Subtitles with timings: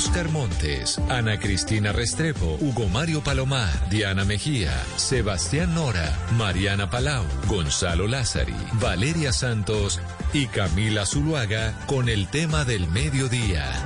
[0.00, 8.06] Oscar Montes, Ana Cristina Restrepo, Hugo Mario Palomar, Diana Mejía, Sebastián Nora, Mariana Palau, Gonzalo
[8.06, 10.00] Lázari, Valeria Santos
[10.32, 13.84] y Camila Zuluaga con el tema del mediodía.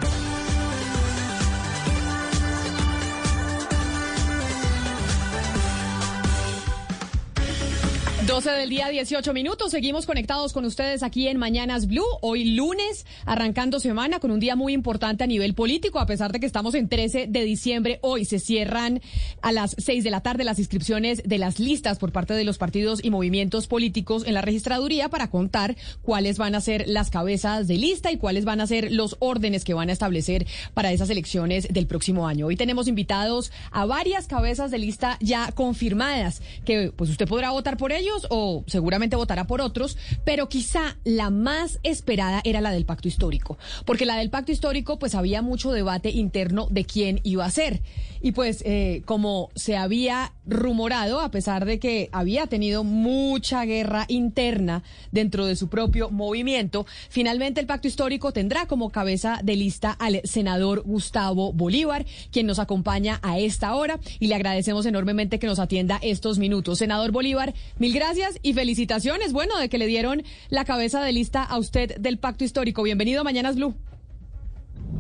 [8.27, 9.71] 12 del día, 18 minutos.
[9.71, 12.07] Seguimos conectados con ustedes aquí en Mañanas Blue.
[12.23, 16.41] Hoy lunes, arrancando semana con un día muy importante a nivel político, a pesar de
[16.41, 17.99] que estamos en 13 de diciembre.
[18.01, 19.03] Hoy se cierran
[19.43, 22.57] a las 6 de la tarde las inscripciones de las listas por parte de los
[22.57, 27.69] partidos y movimientos políticos en la registraduría para contar cuáles van a ser las cabezas
[27.69, 31.11] de lista y cuáles van a ser los órdenes que van a establecer para esas
[31.11, 32.47] elecciones del próximo año.
[32.47, 37.77] Hoy tenemos invitados a varias cabezas de lista ya confirmadas, que pues usted podrá votar
[37.77, 42.85] por ellos o seguramente votará por otros, pero quizá la más esperada era la del
[42.85, 47.45] pacto histórico, porque la del pacto histórico pues había mucho debate interno de quién iba
[47.45, 47.83] a ser.
[48.25, 54.07] Y pues eh, como se había rumorado, a pesar de que había tenido mucha guerra
[54.09, 59.91] interna dentro de su propio movimiento, finalmente el pacto histórico tendrá como cabeza de lista
[59.91, 65.47] al senador Gustavo Bolívar, quien nos acompaña a esta hora y le agradecemos enormemente que
[65.47, 66.79] nos atienda estos minutos.
[66.79, 71.43] Senador Bolívar, mil gracias y felicitaciones, bueno, de que le dieron la cabeza de lista
[71.43, 72.85] a usted del pacto histórico.
[72.85, 73.75] Bienvenido a Mañanas Blue.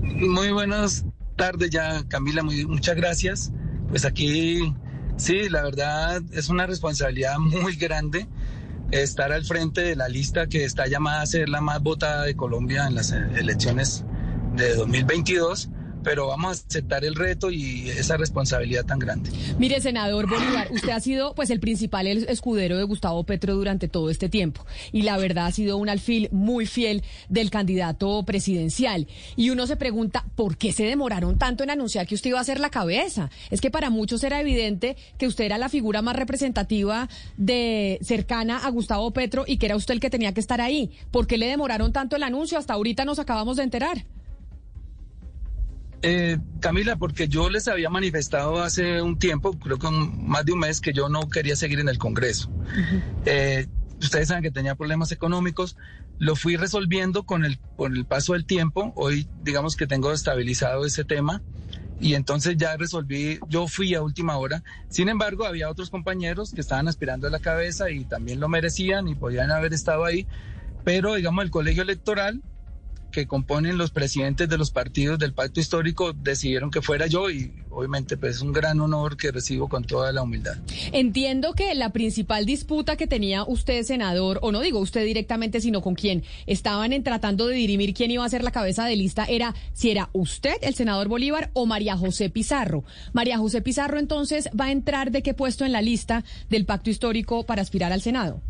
[0.02, 3.52] Muy buenas tarde ya, Camila, muy, muchas gracias.
[3.88, 4.74] Pues aquí,
[5.16, 8.26] sí, la verdad es una responsabilidad muy grande
[8.90, 12.36] estar al frente de la lista que está llamada a ser la más votada de
[12.36, 14.04] Colombia en las elecciones
[14.54, 15.70] de 2022
[16.04, 19.30] pero vamos a aceptar el reto y esa responsabilidad tan grande.
[19.58, 24.10] Mire, senador Bolívar, usted ha sido pues el principal escudero de Gustavo Petro durante todo
[24.10, 29.50] este tiempo y la verdad ha sido un alfil muy fiel del candidato presidencial y
[29.50, 32.60] uno se pregunta por qué se demoraron tanto en anunciar que usted iba a ser
[32.60, 33.30] la cabeza.
[33.50, 38.58] Es que para muchos era evidente que usted era la figura más representativa de cercana
[38.58, 40.90] a Gustavo Petro y que era usted el que tenía que estar ahí.
[41.10, 42.58] ¿Por qué le demoraron tanto el anuncio?
[42.58, 44.04] Hasta ahorita nos acabamos de enterar.
[46.02, 50.58] Eh, Camila, porque yo les había manifestado hace un tiempo, creo que más de un
[50.58, 52.50] mes, que yo no quería seguir en el Congreso.
[53.24, 53.66] Eh,
[54.00, 55.76] ustedes saben que tenía problemas económicos,
[56.18, 58.92] lo fui resolviendo con el, con el paso del tiempo.
[58.96, 61.42] Hoy, digamos que tengo estabilizado ese tema
[62.00, 64.62] y entonces ya resolví, yo fui a última hora.
[64.88, 69.08] Sin embargo, había otros compañeros que estaban aspirando a la cabeza y también lo merecían
[69.08, 70.26] y podían haber estado ahí,
[70.84, 72.42] pero digamos el colegio electoral
[73.14, 77.52] que componen los presidentes de los partidos del pacto histórico decidieron que fuera yo y
[77.70, 80.56] obviamente pues es un gran honor que recibo con toda la humildad.
[80.92, 85.80] Entiendo que la principal disputa que tenía usted, senador, o no digo usted directamente, sino
[85.80, 89.24] con quien estaban en tratando de dirimir quién iba a ser la cabeza de lista
[89.26, 92.84] era si era usted, el senador Bolívar, o María José Pizarro.
[93.12, 96.90] María José Pizarro entonces va a entrar de qué puesto en la lista del pacto
[96.90, 98.42] histórico para aspirar al Senado.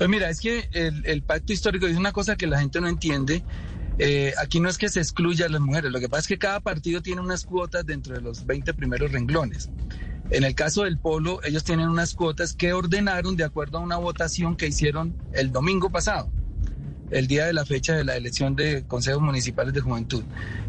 [0.00, 3.44] Pues mira, es que el, pacto histórico es una cosa que la gente no entiende.
[3.98, 6.38] Eh, aquí no es que se excluya a las mujeres, lo que pasa es que
[6.38, 9.68] cada partido tiene unas cuotas dentro de los 20 primeros renglones.
[10.30, 13.98] En el caso del Polo, ellos tienen unas cuotas que ordenaron de acuerdo a una
[13.98, 16.32] votación que hicieron el domingo pasado
[17.10, 20.24] el día de la fecha de la elección de consejos municipales de juventud.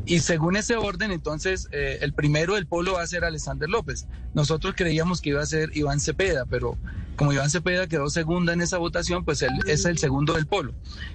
[0.06, 4.07] Y según ese orden, entonces, eh, el primero del polo va a ser Alexander López.
[4.34, 6.78] Nosotros creíamos que iba a ser Iván Cepeda, pero
[7.16, 10.74] como Iván Cepeda quedó segunda en esa votación, pues él es el segundo del polo.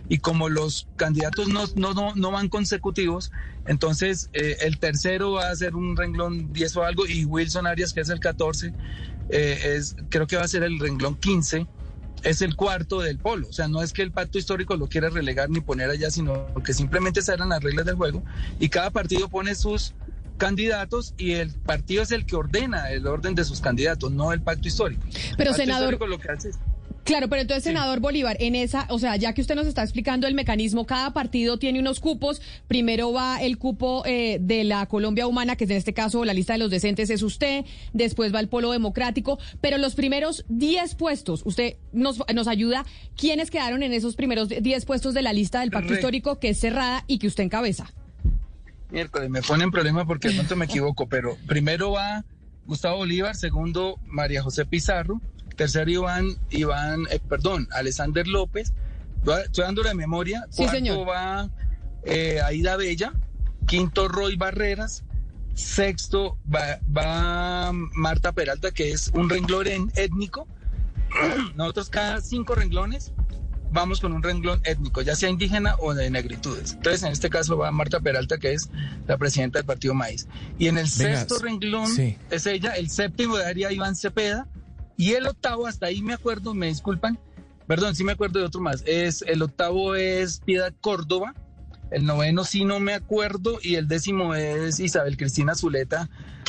[0.08, 3.32] Y como los candidatos no, no, no, van consecutivos,
[3.66, 7.92] entonces eh, el tercero va a ser un renglón 10 o algo, y Wilson Arias,
[7.92, 8.72] que es el 14,
[9.30, 11.66] eh, es, creo que va a ser el renglón 15
[12.22, 13.48] es el cuarto del polo.
[13.48, 16.46] O sea, no es que el pacto histórico lo quiera relegar ni poner allá, sino
[16.64, 18.22] que simplemente se eran las reglas del juego
[18.58, 19.94] y cada partido pone sus
[20.36, 24.40] candidatos y el partido es el que ordena el orden de sus candidatos, no el
[24.40, 25.02] pacto histórico.
[25.36, 26.50] Pero senador, lo que hace
[27.06, 30.26] Claro, pero entonces, senador Bolívar, en esa, o sea, ya que usted nos está explicando
[30.26, 32.42] el mecanismo, cada partido tiene unos cupos.
[32.66, 36.34] Primero va el cupo eh, de la Colombia Humana, que es en este caso la
[36.34, 37.64] lista de los decentes es usted.
[37.92, 39.38] Después va el Polo Democrático.
[39.60, 42.84] Pero los primeros 10 puestos, usted nos, nos ayuda.
[43.16, 46.58] ¿Quiénes quedaron en esos primeros 10 puestos de la lista del pacto histórico que es
[46.58, 47.88] cerrada y que usted encabeza?
[48.90, 52.24] Miércoles, me pone en problema porque de pronto me equivoco, pero primero va
[52.66, 55.20] Gustavo Bolívar, segundo María José Pizarro
[55.56, 58.72] tercero Iván, Iván, eh, perdón, Alexander López,
[59.44, 61.50] estoy dando la memoria, cuarto va
[62.04, 63.12] eh, Aida Bella,
[63.66, 65.04] quinto Roy Barreras,
[65.54, 70.46] sexto va, Marta Peralta, que es un renglón étnico,
[71.56, 73.12] nosotros cada cinco renglones
[73.72, 76.72] vamos con un renglón étnico, ya sea indígena o de negritudes.
[76.72, 78.70] Entonces, en este caso va Marta Peralta, que es
[79.06, 80.28] la presidenta del Partido Maíz.
[80.58, 81.90] Y en el sexto renglón
[82.30, 84.46] es ella, el séptimo daría Iván Cepeda,
[84.96, 87.18] y el octavo, hasta ahí me acuerdo, me disculpan,
[87.66, 91.34] perdón, sí me acuerdo de otro más, es el octavo es Piedad Córdoba,
[91.90, 96.08] el noveno sí no me acuerdo, y el décimo es Isabel Cristina Zuleta,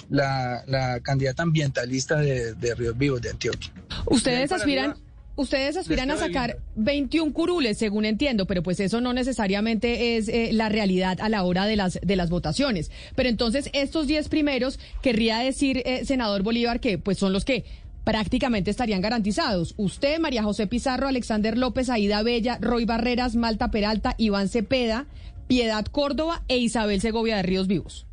[0.09, 3.71] la, candidata ambientalista de, de Ríos Vivos de Antioquia.
[4.05, 4.95] Ustedes aspiran...
[5.37, 10.49] Ustedes aspiran a sacar 21 curules, según entiendo, pero pues eso no necesariamente es eh,
[10.51, 12.89] la realidad a la hora de las, de las votaciones.
[13.15, 17.65] Pero entonces estos 10 primeros, querría decir, eh, senador Bolívar, que pues son los que
[18.07, 19.73] prácticamente estarían garantizados.
[19.75, 25.07] Usted, María José Pizarro, Alexander López, Aida Bella, Roy Barreras, Malta Peralta, Iván Cepeda,
[25.49, 28.07] Piedad Córdoba e Isabel Segovia de Ríos Vivos.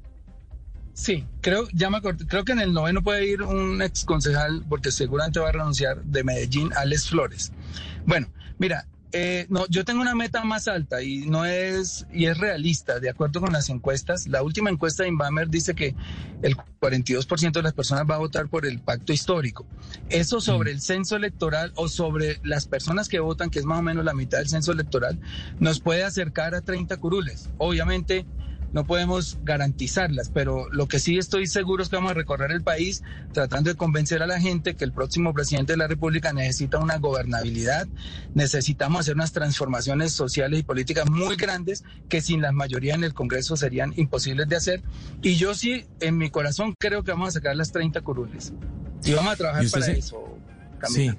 [0.95, 4.91] Sí, creo, ya me creo que en el noveno puede ir un ex concejal, porque
[4.91, 7.53] seguramente va a renunciar, de Medellín, Alex Flores.
[8.05, 8.27] Bueno,
[8.59, 12.99] mira, eh, no, yo tengo una meta más alta y no es, y es realista,
[12.99, 14.27] de acuerdo con las encuestas.
[14.27, 15.95] La última encuesta de Inbamer dice que
[16.43, 19.67] el 42% de las personas va a votar por el pacto histórico.
[20.09, 20.75] Eso sobre mm.
[20.75, 24.15] el censo electoral o sobre las personas que votan, que es más o menos la
[24.15, 25.21] mitad del censo electoral,
[25.61, 27.51] nos puede acercar a 30 curules.
[27.59, 28.27] Obviamente,
[28.75, 32.63] no podemos garantizarlas, pero lo que sí estoy seguro es que vamos a recorrer el
[32.63, 36.79] país tratando de convencer a la gente que el próximo presidente de la República necesita
[36.79, 37.87] una gobernabilidad,
[38.35, 43.15] necesitamos hacer unas transformaciones sociales y políticas muy grandes que sin la mayoría en el
[43.15, 44.83] Congreso serían imposibles de hacer.
[45.23, 48.53] Y yo sí, en mi corazón, creo que vamos a sacar las 30 curules.
[49.05, 50.37] Y vamos a trabajar para eso.
[50.89, 51.13] Sí.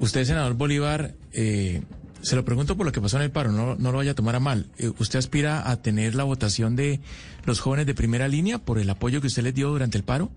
[0.00, 1.82] Usted, senador Bolívar, eh,
[2.26, 4.14] se lo pregunto por lo que pasó en el paro, no, no lo vaya a
[4.14, 4.66] tomar a mal.
[4.78, 6.98] Eh, ¿Usted aspira a tener la votación de
[7.44, 10.32] los jóvenes de primera línea por el apoyo que usted les dio durante el paro?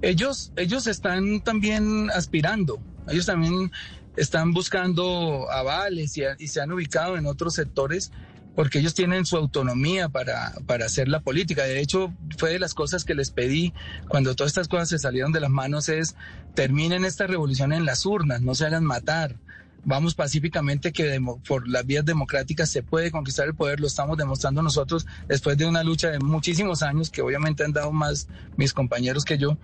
[0.00, 3.70] Ellos, ellos están también aspirando, ellos también
[4.16, 8.10] están buscando avales y, se han ubicado en otros sectores
[8.56, 11.62] porque ellos tienen su autonomía para, para hacer la política.
[11.62, 13.72] De hecho, fue de las cosas que les pedí
[14.08, 16.16] cuando todas estas cosas se salieron de las manos es
[16.54, 19.36] terminen esta revolución en las urnas, no se hagan matar
[19.84, 24.62] vamos pacíficamente que por las vías democráticas se puede conquistar el poder, lo estamos demostrando
[24.62, 29.24] nosotros después de una lucha de muchísimos años que obviamente han dado más mis compañeros
[29.24, 29.56] que yo,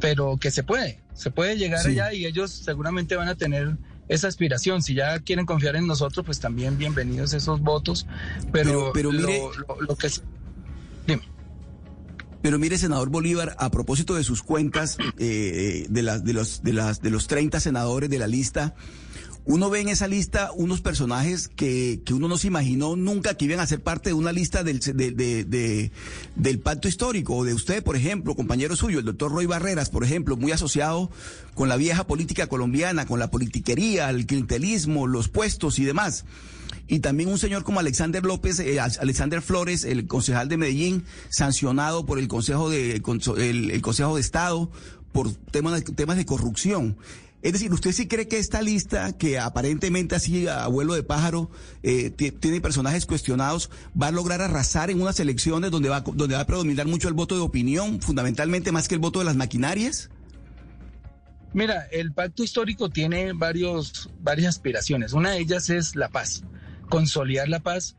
[0.00, 3.76] pero que se puede, se puede llegar allá y ellos seguramente van a tener
[4.08, 4.82] esa aspiración.
[4.82, 8.06] Si ya quieren confiar en nosotros, pues también bienvenidos esos votos,
[8.52, 9.42] pero, pero, mire,
[9.80, 10.10] lo, que...
[11.06, 11.22] Dime.
[12.40, 16.72] Pero mire, senador Bolívar, a propósito de sus cuentas, eh, de, las de, los, de,
[16.72, 18.74] las, de los 30 senadores de la lista,
[19.48, 23.46] uno ve en esa lista unos personajes que, que uno no se imaginó nunca que
[23.46, 25.90] iban a ser parte de una lista del, de,
[26.36, 30.04] del pacto histórico, o de usted, por ejemplo, compañero suyo, el doctor Roy Barreras, por
[30.04, 31.10] ejemplo, muy asociado
[31.54, 36.26] con la vieja política colombiana, con la politiquería, el clientelismo, los puestos y demás
[36.86, 42.04] y también un señor como Alexander López, eh, Alexander Flores, el concejal de Medellín, sancionado
[42.04, 44.70] por el Consejo de el, Consejo de Estado
[45.12, 46.96] por temas temas de corrupción.
[47.40, 51.50] Es decir, ¿usted sí cree que esta lista, que aparentemente así a vuelo de pájaro
[51.84, 53.70] eh, tiene personajes cuestionados,
[54.00, 57.14] va a lograr arrasar en unas elecciones donde va, donde va a predominar mucho el
[57.14, 60.10] voto de opinión, fundamentalmente más que el voto de las maquinarias?
[61.52, 65.12] Mira, el pacto histórico tiene varios, varias aspiraciones.
[65.12, 66.42] Una de ellas es la paz,
[66.88, 67.96] consolidar la paz,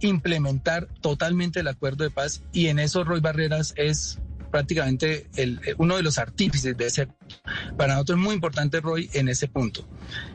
[0.00, 4.18] implementar totalmente el acuerdo de paz y en eso Roy Barreras es
[4.50, 7.08] prácticamente el, eh, uno de los artífices de ese.
[7.76, 9.88] Para nosotros es muy importante, Roy, en ese punto.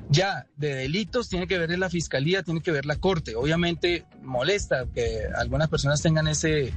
[0.10, 3.36] Ya de delitos tiene que ver la fiscalía, tiene que ver la corte.
[3.36, 6.74] Obviamente molesta que algunas personas tengan ese,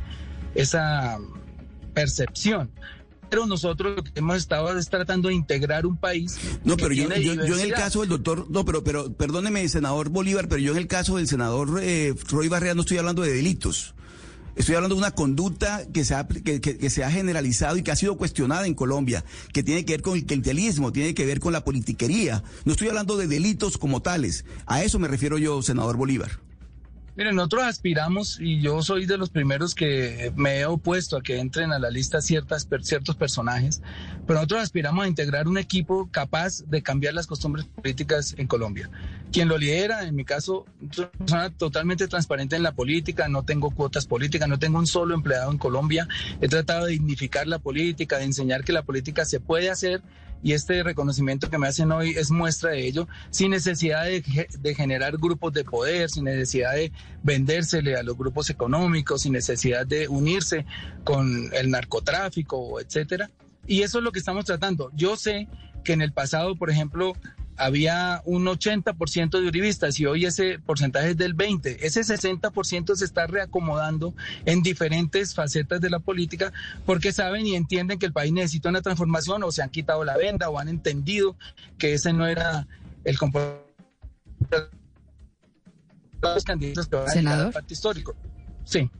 [0.54, 1.18] esa
[1.94, 2.70] percepción
[3.28, 6.38] pero nosotros lo que hemos estado es tratando de integrar un país.
[6.64, 10.48] No, pero yo, yo, en el caso del doctor, no, pero, pero perdóneme, senador Bolívar,
[10.48, 13.94] pero yo en el caso del senador eh, Roy Barrea no estoy hablando de delitos.
[14.58, 17.96] Estoy hablando de una conducta que se, ha, que, se ha generalizado y que ha
[17.96, 21.52] sido cuestionada en Colombia, que tiene que ver con el clientelismo, tiene que ver con
[21.52, 22.42] la politiquería.
[22.64, 24.44] No estoy hablando de delitos como tales.
[24.66, 26.40] A eso me refiero yo, senador Bolívar.
[27.18, 31.40] Miren, nosotros aspiramos, y yo soy de los primeros que me he opuesto a que
[31.40, 33.82] entren a la lista ciertas, ciertos personajes,
[34.24, 38.88] pero nosotros aspiramos a integrar un equipo capaz de cambiar las costumbres políticas en Colombia.
[39.32, 43.42] Quien lo lidera, en mi caso, soy una persona totalmente transparente en la política, no
[43.42, 46.06] tengo cuotas políticas, no tengo un solo empleado en Colombia,
[46.40, 50.02] he tratado de dignificar la política, de enseñar que la política se puede hacer
[50.42, 55.16] y este reconocimiento que me hacen hoy es muestra de ello, sin necesidad de, generar
[55.16, 56.92] grupos de poder, sin necesidad de
[57.22, 60.64] vendérsele a los grupos económicos, sin necesidad de unirse
[61.04, 63.30] con el narcotráfico, etcétera.
[63.66, 64.90] Y eso es lo que estamos tratando.
[64.94, 65.48] Yo sé
[65.84, 67.14] que en el pasado, por ejemplo,
[67.58, 71.76] había un 80% de uribistas y hoy ese porcentaje es del 20%.
[71.80, 74.14] Ese 60% se está reacomodando
[74.46, 76.52] en diferentes facetas de la política
[76.86, 80.16] porque saben y entienden que el país necesita una transformación o se han quitado la
[80.16, 81.36] venda o han entendido
[81.78, 82.66] que ese no era
[83.04, 83.66] el comportamiento
[84.50, 88.16] de los candidatos que van a al pacto histórico.
[88.64, 88.90] Sí.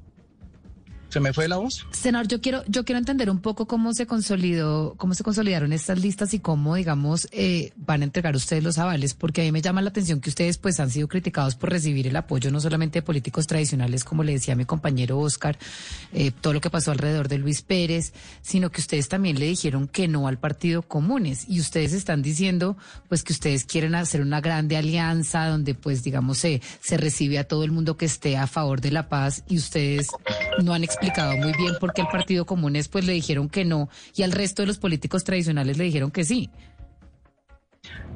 [1.08, 1.86] ¿Se me fue la voz?
[1.90, 6.00] Senador, yo quiero, yo quiero entender un poco cómo se consolidó, cómo se consolidaron estas
[6.00, 9.62] listas y cómo, digamos, eh, van a entregar ustedes los avales, porque a mí me
[9.62, 12.98] llama la atención que ustedes pues han sido criticados por recibir el apoyo no solamente
[12.98, 15.58] de políticos tradicionales, como le decía mi compañero Oscar,
[16.12, 18.12] eh, todo lo que pasó alrededor de Luis Pérez,
[18.42, 22.76] sino que ustedes también le dijeron que no al Partido Comunes y ustedes están diciendo
[23.08, 27.44] pues que ustedes quieren hacer una grande alianza donde pues digamos se, se recibe a
[27.44, 30.08] todo el mundo que esté a favor de la paz y ustedes
[30.62, 33.88] no han explicado muy bien por qué el Partido Comunes pues le dijeron que no
[34.14, 36.50] y al resto de los políticos tradicionales le dijeron que sí.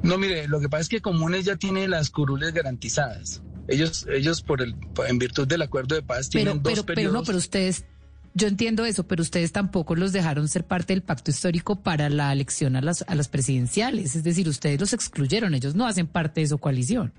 [0.03, 3.41] No, mire, lo que pasa es que Comunes ya tiene las curules garantizadas.
[3.67, 4.75] Ellos, ellos por el,
[5.07, 7.85] en virtud del acuerdo de paz tienen pero, dos pero, Pero no, pero ustedes,
[8.33, 12.33] yo entiendo eso, pero ustedes tampoco los dejaron ser parte del pacto histórico para la
[12.33, 14.17] elección a las, a las presidenciales.
[14.17, 17.13] Es decir, ustedes los excluyeron, ellos no hacen parte de su coalición.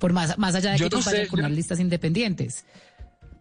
[0.00, 2.64] Por más, más allá de que ellos vayan con las listas independientes.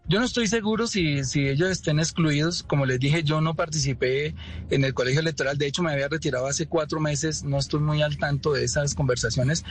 [0.08, 2.64] Yo no estoy seguro si, si ellos estén excluidos.
[2.64, 4.36] Como les dije, yo no participé
[4.70, 5.58] en el colegio electoral.
[5.58, 7.44] De hecho, me había retirado hace cuatro meses.
[7.44, 9.64] No estoy muy al tanto de esas conversaciones.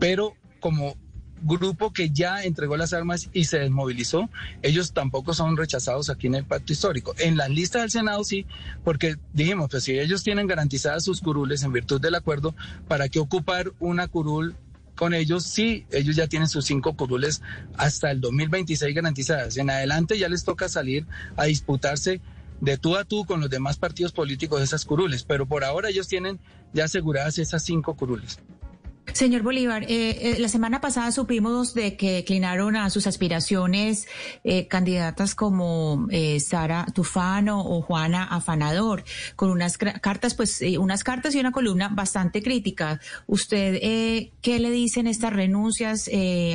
[0.00, 0.96] Pero como
[1.42, 4.28] grupo que ya entregó las armas y se desmovilizó,
[4.62, 7.14] ellos tampoco son rechazados aquí en el pacto histórico.
[7.18, 8.46] En la lista del Senado sí,
[8.84, 12.54] porque dijimos, pues si ellos tienen garantizadas sus curules en virtud del acuerdo,
[12.88, 14.56] ¿para qué ocupar una curul
[14.96, 17.42] con ellos, sí, ellos ya tienen sus cinco curules
[17.76, 19.56] hasta el 2026 garantizadas.
[19.56, 22.20] En adelante ya les toca salir a disputarse
[22.60, 26.08] de tú a tú con los demás partidos políticos esas curules, pero por ahora ellos
[26.08, 26.40] tienen
[26.72, 28.40] ya aseguradas esas cinco curules.
[29.12, 34.06] Señor Bolívar, eh, eh, la semana pasada supimos de que declinaron a sus aspiraciones
[34.44, 36.08] eh, candidatas como
[36.40, 39.04] Sara Tufano o Juana Afanador,
[39.36, 43.00] con unas cartas, pues, unas cartas y una columna bastante crítica.
[43.26, 43.80] ¿Usted
[44.42, 46.10] qué le dicen estas renuncias,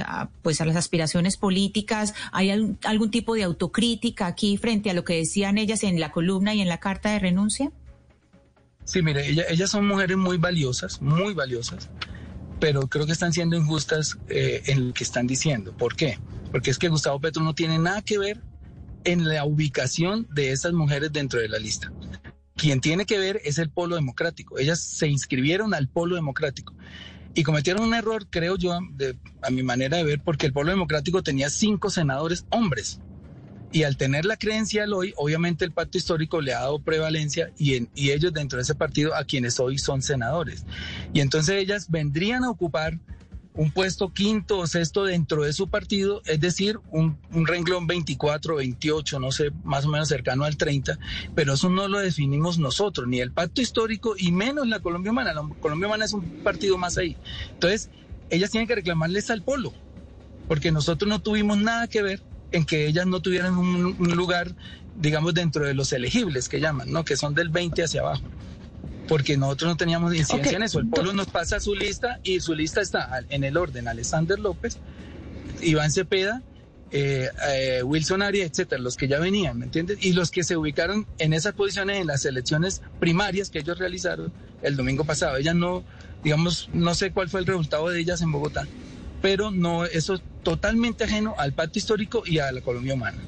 [0.05, 2.13] a, pues, a las aspiraciones políticas?
[2.31, 6.11] ¿Hay algún, algún tipo de autocrítica aquí frente a lo que decían ellas en la
[6.11, 7.71] columna y en la carta de renuncia?
[8.83, 11.89] Sí, mire, ellas son mujeres muy valiosas, muy valiosas
[12.61, 15.75] pero creo que están siendo injustas eh, en lo que están diciendo.
[15.75, 16.19] ¿Por qué?
[16.51, 18.39] Porque es que Gustavo Petro no tiene nada que ver
[19.03, 21.91] en la ubicación de esas mujeres dentro de la lista.
[22.55, 24.59] Quien tiene que ver es el polo democrático.
[24.59, 26.75] Ellas se inscribieron al polo democrático
[27.33, 31.23] y cometieron un error, creo yo, a mi manera de ver, porque el polo democrático
[31.23, 32.99] tenía cinco senadores hombres
[33.71, 37.75] y al tener la credencial hoy, obviamente el pacto histórico le ha dado prevalencia y,
[37.75, 40.65] en, y ellos dentro de ese partido a quienes hoy son senadores.
[41.13, 42.99] Y entonces ellas vendrían a ocupar
[43.53, 48.55] un puesto quinto o sexto dentro de su partido, es decir, un, un, renglón 24,
[48.55, 50.97] 28, no sé, más o menos cercano al 30,
[51.35, 55.33] pero eso no lo definimos nosotros, ni el pacto histórico y menos la Colombia Humana.
[55.33, 57.17] La Colombia Humana es un partido más ahí.
[57.53, 57.89] Entonces,
[58.29, 59.73] ellas tienen que reclamarles al polo,
[60.47, 64.53] porque nosotros no tuvimos nada que ver en que ellas no tuvieran un, lugar,
[64.99, 67.05] digamos, dentro de los elegibles que llaman, ¿no?
[67.05, 68.23] Que son del 20 hacia abajo.
[69.07, 70.79] Porque nosotros no teníamos incidencia en eso.
[70.79, 74.77] El pueblo nos pasa su lista y su lista está en el orden Alexander López,
[75.61, 76.41] Iván Cepeda,
[76.93, 79.97] eh, eh, Wilson Arias, etcétera, los que ya venían, ¿me entiendes?
[80.01, 84.33] Y los que se ubicaron en esas posiciones en las elecciones primarias que ellos realizaron
[84.61, 85.37] el domingo pasado.
[85.37, 85.85] Ellas no,
[86.21, 88.67] digamos, no sé cuál fue el resultado de ellas en Bogotá,
[89.21, 93.19] pero no, eso es totalmente ajeno al pacto histórico y a la Colombia humana.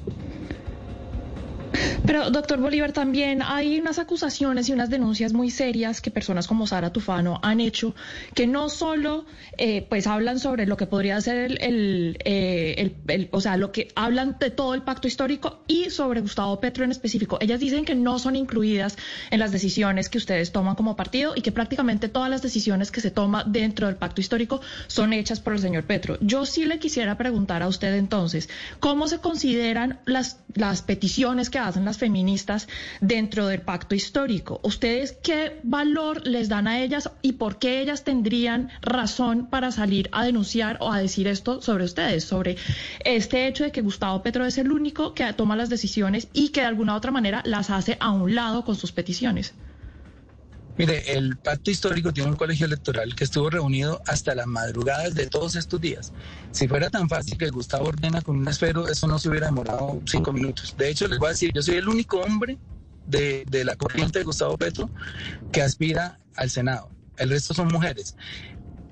[2.06, 6.66] Pero, doctor Bolívar, también hay unas acusaciones y unas denuncias muy serias que personas como
[6.66, 7.94] Sara Tufano han hecho,
[8.34, 9.24] que no solo
[9.56, 13.88] eh, pues hablan sobre lo que podría ser el, eh, el, o sea, lo que
[13.94, 17.38] hablan de todo el pacto histórico y sobre Gustavo Petro en específico.
[17.40, 18.98] Ellas dicen que no son incluidas
[19.30, 23.00] en las decisiones que ustedes toman como partido y que prácticamente todas las decisiones que
[23.00, 26.18] se toman dentro del pacto histórico son hechas por el señor Petro.
[26.20, 31.58] Yo sí le quisiera preguntar a usted entonces, ¿cómo se consideran las, las peticiones que
[31.58, 32.68] hacen las feministas
[33.00, 34.60] dentro del pacto histórico.
[34.62, 40.08] ¿Ustedes qué valor les dan a ellas y por qué ellas tendrían razón para salir
[40.12, 42.56] a denunciar o a decir esto sobre ustedes, sobre
[43.04, 46.60] este hecho de que Gustavo Petro es el único que toma las decisiones y que
[46.60, 49.54] de alguna otra manera las hace a un lado con sus peticiones?
[50.76, 55.28] Mire, el pacto histórico tiene un colegio electoral que estuvo reunido hasta las madrugadas de
[55.28, 56.12] todos estos días.
[56.50, 60.00] Si fuera tan fácil que Gustavo ordena con un esfero, eso no se hubiera demorado
[60.04, 60.74] cinco minutos.
[60.76, 62.58] De hecho, les voy a decir, yo soy el único hombre
[63.06, 64.90] de, la corriente de Gustavo Petro
[65.52, 66.90] que aspira al Senado.
[67.16, 68.16] El resto son mujeres.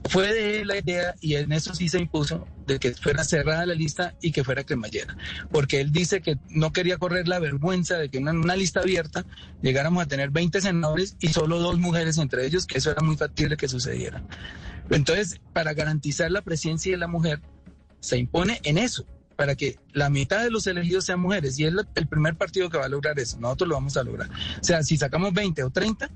[0.09, 3.67] Fue de él la idea y en eso sí se impuso de que fuera cerrada
[3.67, 5.17] la lista y que fuera cremallera,
[5.51, 9.25] porque él dice que no quería correr la vergüenza de que en una, lista abierta
[9.63, 13.17] llegáramos a tener 20 senadores y solo dos mujeres entre ellos, que eso era muy
[13.17, 14.23] factible que sucediera.
[14.91, 17.41] Entonces, para garantizar la presencia de la mujer,
[18.01, 19.07] se impone en eso,
[19.37, 22.79] para que la mitad de los elegidos sean mujeres, y es el primer partido que
[22.79, 24.29] va a lograr eso, nosotros lo vamos a lograr.
[24.29, 26.11] O sea, si sacamos 20 o 30,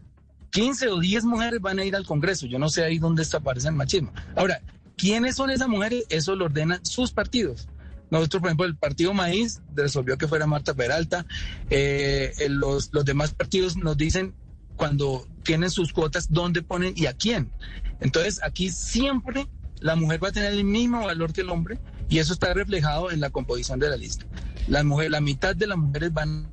[0.57, 2.47] 15 o 10 mujeres van a ir al Congreso.
[2.47, 4.11] Yo no sé ahí dónde aparece el machismo.
[4.35, 4.63] Ahora,
[4.97, 6.07] ¿quiénes son esas mujeres?
[6.09, 7.69] Eso lo ordenan sus partidos.
[8.11, 11.27] Nosotros, por ejemplo, el Partido Maíz resolvió que fuera Marta Peralta.
[11.69, 14.35] Eh, los, los demás partidos nos dicen
[14.77, 17.53] cuando tienen sus cuotas dónde ponen y a quién.
[18.01, 19.49] Entonces, aquí siempre
[19.81, 23.11] la mujer va a tener el mismo valor que el hombre y eso está reflejado
[23.11, 24.25] en la composición de la lista.
[24.69, 26.49] La, mujer, la mitad de las mujeres van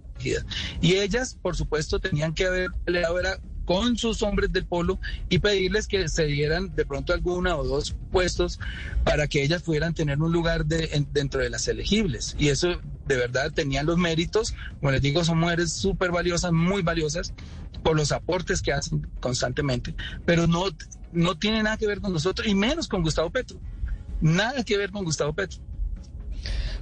[0.81, 3.17] y ellas, por supuesto, tenían que haber peleado
[3.65, 7.95] con sus hombres del polo y pedirles que se dieran de pronto alguna o dos
[8.11, 8.59] puestos
[9.03, 12.35] para que ellas pudieran tener un lugar de, dentro de las elegibles.
[12.37, 12.69] Y eso
[13.07, 14.53] de verdad tenían los méritos.
[14.79, 17.33] Como les digo, son mujeres súper valiosas, muy valiosas
[17.83, 19.93] por los aportes que hacen constantemente,
[20.25, 20.65] pero no,
[21.11, 23.59] no tiene nada que ver con nosotros y menos con Gustavo Petro.
[24.21, 25.59] Nada que ver con Gustavo Petro.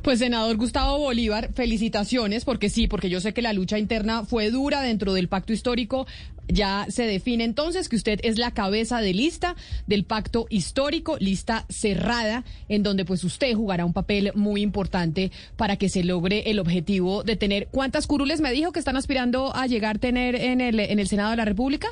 [0.01, 4.49] Pues senador Gustavo Bolívar, felicitaciones, porque sí, porque yo sé que la lucha interna fue
[4.49, 6.07] dura dentro del pacto histórico.
[6.51, 9.55] Ya se define entonces que usted es la cabeza de lista
[9.87, 15.77] del pacto histórico, lista cerrada, en donde pues usted jugará un papel muy importante para
[15.77, 17.67] que se logre el objetivo de tener.
[17.71, 21.07] ¿Cuántas curules me dijo que están aspirando a llegar a tener en el, en el
[21.07, 21.87] Senado de la República?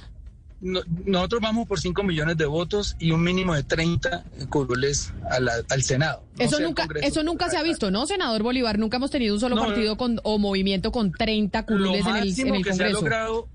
[0.62, 6.24] nosotros vamos por 5 millones de votos y un mínimo de 30 curules al Senado.
[6.38, 8.78] eso nunca, eso nunca se ha visto, ¿no, senador Bolívar?
[8.78, 12.56] Nunca hemos tenido un solo partido con, o movimiento con 30 curules en el, en
[12.56, 13.02] el Congreso.
[13.02, 13.48] Logrado,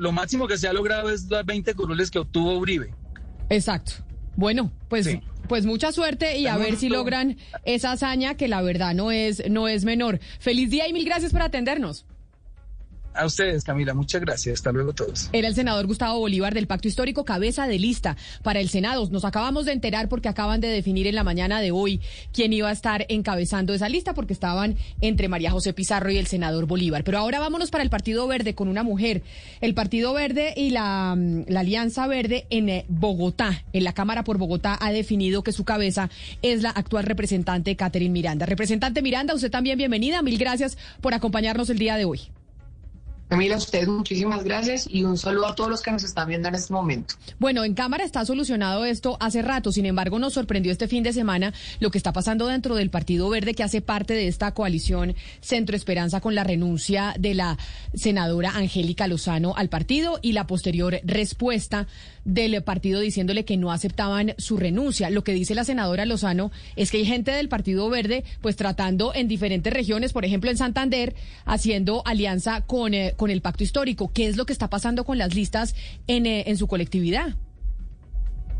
[0.00, 2.94] lo máximo que se ha logrado es las 20 curules que obtuvo Uribe.
[3.50, 3.92] Exacto.
[4.34, 5.08] Bueno, pues,
[5.46, 9.42] pues mucha suerte y a ver si logran esa hazaña que la verdad no es,
[9.50, 10.18] no es menor.
[10.38, 12.06] Feliz día y mil gracias por atendernos.
[13.12, 14.54] A ustedes, Camila, muchas gracias.
[14.54, 15.28] Hasta luego todos.
[15.32, 19.08] Era el senador Gustavo Bolívar del Pacto Histórico, cabeza de lista para el Senado.
[19.10, 22.00] Nos acabamos de enterar porque acaban de definir en la mañana de hoy
[22.32, 26.28] quién iba a estar encabezando esa lista porque estaban entre María José Pizarro y el
[26.28, 27.02] senador Bolívar.
[27.02, 29.22] Pero ahora vámonos para el Partido Verde con una mujer.
[29.60, 31.16] El Partido Verde y la,
[31.48, 35.64] la Alianza Verde en eh, Bogotá, en la Cámara por Bogotá, ha definido que su
[35.64, 36.10] cabeza
[36.42, 38.46] es la actual representante Catherine Miranda.
[38.46, 40.22] Representante Miranda, usted también bienvenida.
[40.22, 42.30] Mil gracias por acompañarnos el día de hoy.
[43.30, 46.48] Camila, a usted muchísimas gracias y un saludo a todos los que nos están viendo
[46.48, 47.14] en este momento.
[47.38, 51.12] Bueno, en Cámara está solucionado esto hace rato, sin embargo nos sorprendió este fin de
[51.12, 55.14] semana lo que está pasando dentro del Partido Verde que hace parte de esta coalición
[55.40, 57.56] Centro Esperanza con la renuncia de la
[57.94, 61.86] senadora Angélica Lozano al partido y la posterior respuesta
[62.24, 65.10] del partido diciéndole que no aceptaban su renuncia.
[65.10, 69.14] Lo que dice la senadora Lozano es que hay gente del Partido Verde pues tratando
[69.14, 74.12] en diferentes regiones, por ejemplo en Santander, haciendo alianza con, eh, con el pacto histórico.
[74.12, 75.74] ¿Qué es lo que está pasando con las listas
[76.06, 77.36] en, eh, en su colectividad?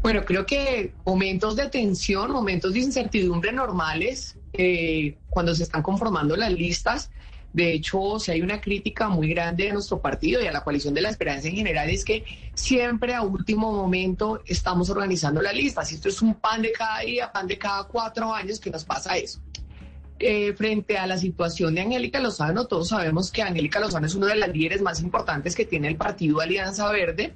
[0.02, 6.36] Bueno, creo que momentos de tensión, momentos de incertidumbre normales, eh, cuando se están conformando
[6.36, 7.10] las listas,
[7.52, 10.94] de hecho, si hay una crítica muy grande de nuestro partido y a la coalición
[10.94, 15.84] de la esperanza en general, es que siempre a último momento estamos organizando la lista.
[15.84, 18.84] Si esto es un pan de cada día, pan de cada cuatro años, que nos
[18.84, 19.40] pasa eso.
[20.20, 24.26] Eh, frente a la situación de Angélica Lozano, todos sabemos que Angélica Lozano es uno
[24.26, 27.34] de las líderes más importantes que tiene el partido Alianza Verde.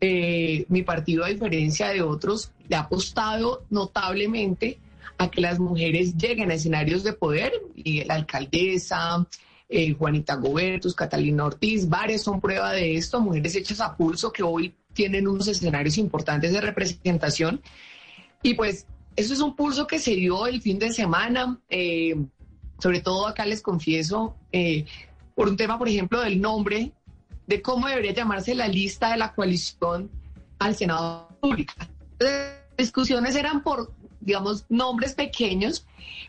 [0.00, 4.78] Eh, mi partido, a diferencia de otros, le ha apostado notablemente
[5.16, 9.26] a que las mujeres lleguen a escenarios de poder y la alcaldesa,
[9.68, 14.42] eh, Juanita Gobertus, Catalina Ortiz, varias son prueba de esto, mujeres hechas a pulso que
[14.42, 17.60] hoy tienen unos escenarios importantes de representación.
[18.42, 22.16] Y pues eso es un pulso que se dio el fin de semana, eh,
[22.78, 24.86] sobre todo acá les confieso, eh,
[25.34, 26.92] por un tema, por ejemplo, del nombre,
[27.46, 30.10] de cómo debería llamarse la lista de la coalición
[30.58, 31.74] al Senado Pública.
[32.18, 35.86] Las discusiones eran por digamos, nombres pequeños,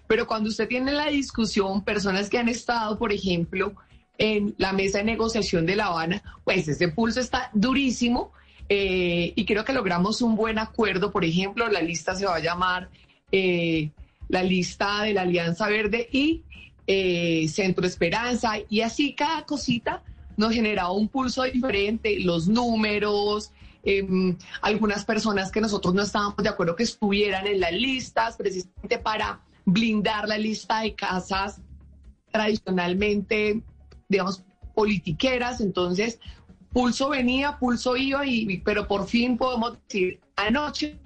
[0.07, 3.73] pero cuando usted tiene la discusión, personas que han estado, por ejemplo,
[4.17, 8.31] en la mesa de negociación de La Habana, pues ese pulso está durísimo
[8.67, 11.11] eh, y creo que logramos un buen acuerdo.
[11.11, 12.89] Por ejemplo, la lista se va a llamar
[13.31, 13.91] eh,
[14.27, 16.43] la lista de la Alianza Verde y
[16.85, 20.03] eh, Centro Esperanza y así cada cosita
[20.37, 23.51] nos generaba un pulso diferente, los números,
[23.83, 28.99] Em, algunas personas que nosotros no estábamos de acuerdo que estuvieran en las listas, precisamente
[28.99, 31.61] para blindar la lista de casas
[32.31, 33.63] tradicionalmente,
[34.07, 34.43] digamos,
[34.75, 35.61] politiqueras.
[35.61, 36.19] Entonces,
[36.73, 40.99] pulso venía, pulso iba, y, pero por fin podemos decir, anoche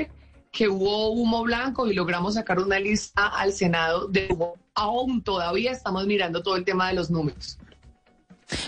[0.51, 4.55] que hubo humo blanco y logramos sacar una lista al Senado de humo.
[4.75, 7.57] Aún todavía estamos mirando todo el tema de los números.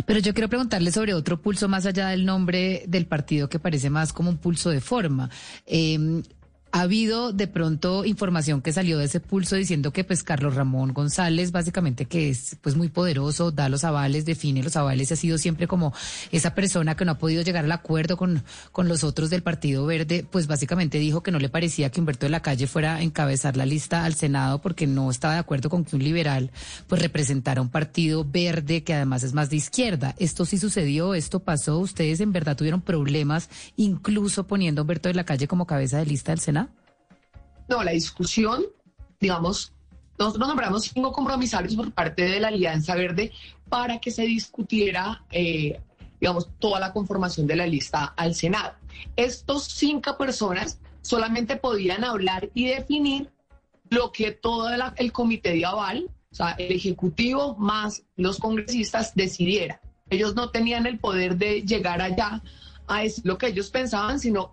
[0.05, 3.89] Pero yo quiero preguntarle sobre otro pulso más allá del nombre del partido que parece
[3.89, 5.29] más como un pulso de forma.
[5.65, 6.21] Eh,
[6.75, 10.91] ha habido de pronto información que salió de ese pulso diciendo que pues Carlos Ramón
[10.91, 15.37] González básicamente que es pues muy poderoso, da los avales, define los avales, ha sido
[15.37, 15.93] siempre como
[16.33, 19.85] esa persona que no ha podido llegar al acuerdo con, con los otros del Partido
[19.85, 23.01] Verde, pues básicamente dijo que no le parecía que Humberto de la Calle fuera a
[23.03, 26.51] encabezar la lista al Senado porque no estaba de acuerdo con que un liberal
[26.87, 30.13] pues representara un partido verde que además es más de izquierda.
[30.19, 35.15] Esto sí sucedió, esto pasó, ustedes en verdad tuvieron problemas incluso poniendo a Humberto de
[35.15, 36.64] la Calle como cabeza de lista del Senado.
[37.67, 38.63] No, la discusión,
[39.19, 39.73] digamos,
[40.17, 43.31] nosotros nombramos cinco compromisarios por parte de la Alianza Verde
[43.69, 45.79] para que se discutiera, eh,
[46.19, 48.75] digamos, toda la conformación de la lista al Senado.
[49.15, 53.29] Estos cinco personas solamente podían hablar y definir
[53.89, 59.81] lo que todo el comité de aval, o sea, el Ejecutivo más los congresistas decidiera.
[60.09, 62.41] Ellos no tenían el poder de llegar allá
[62.87, 64.51] a decir lo que ellos pensaban, sino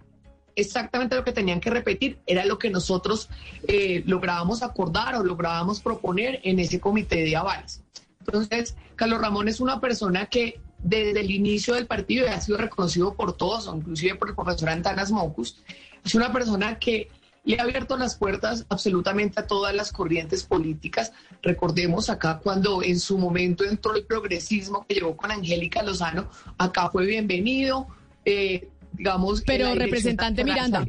[0.57, 3.29] exactamente lo que tenían que repetir, era lo que nosotros
[3.69, 7.83] eh, lográbamos acordar o lográbamos proponer en ese comité de avales.
[8.21, 13.15] Entonces, Carlos Ramón es una persona que desde el inicio del partido ha sido reconocido
[13.15, 15.63] por todos, inclusive por el profesor Antanas Mocus,
[16.05, 17.09] es una persona que
[17.45, 21.13] le ha abierto las puertas absolutamente a todas las corrientes políticas.
[21.43, 26.91] Recordemos acá cuando en su momento entró el progresismo que llegó con Angélica Lozano, acá
[26.91, 27.89] fue bienvenido,
[28.25, 29.43] eh, digamos.
[29.43, 30.85] Pero representante Miranda,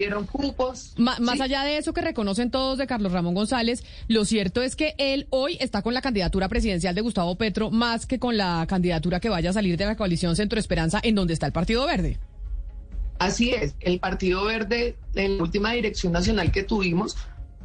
[0.97, 4.95] más allá de eso que reconocen todos de Carlos Ramón González, lo cierto es que
[4.97, 9.19] él hoy está con la candidatura presidencial de Gustavo Petro más que con la candidatura
[9.19, 12.17] que vaya a salir de la coalición Centro Esperanza en donde está el Partido Verde.
[13.19, 17.15] Así es, el Partido Verde en la última dirección nacional que tuvimos,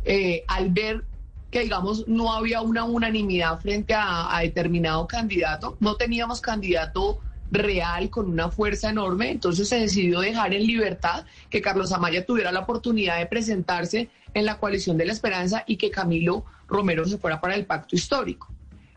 [0.05, 1.05] eh, al ver
[1.51, 8.29] que digamos no había una unanimidad frente a determinado candidato, no teníamos candidato real, con
[8.29, 9.31] una fuerza enorme.
[9.31, 14.45] Entonces se decidió dejar en libertad que Carlos Amaya tuviera la oportunidad de presentarse en
[14.45, 18.49] la coalición de la esperanza y que Camilo Romero se fuera para el pacto histórico.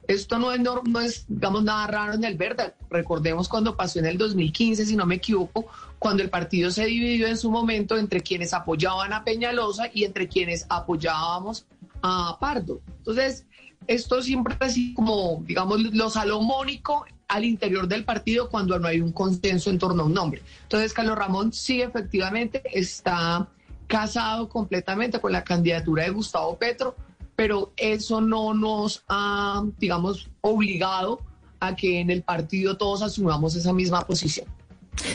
[0.07, 2.73] Esto no es, no, es, digamos, nada raro en el verde.
[2.89, 5.67] Recordemos cuando pasó en el 2015, si no me equivoco,
[5.99, 10.27] cuando el partido se dividió en su momento entre quienes apoyaban a Peñalosa y entre
[10.27, 11.65] quienes apoyábamos
[12.01, 12.81] a Pardo.
[12.97, 13.45] Entonces,
[13.87, 19.13] esto siempre así como, digamos, lo salomónico al interior del partido cuando no hay un
[19.13, 20.41] consenso en torno a un nombre.
[20.63, 23.47] Entonces, Carlos Ramón sí efectivamente está
[23.87, 26.93] casado completamente con la candidatura de Gustavo Petro,
[27.37, 31.21] pero eso no nos ha, digamos, obligado
[31.61, 34.47] a que en el partido todos asumamos esa misma posición.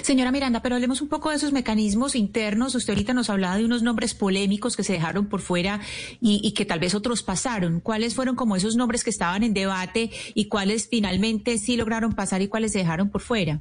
[0.02, 2.74] Señora Miranda, pero hablemos un poco de esos mecanismos internos.
[2.74, 5.80] Usted ahorita nos hablaba de unos nombres polémicos que se dejaron por fuera
[6.20, 7.80] y, que tal vez otros pasaron.
[7.80, 12.42] ¿Cuáles fueron como esos nombres que estaban en debate y cuáles finalmente sí lograron pasar
[12.42, 13.60] y cuáles se dejaron por fuera?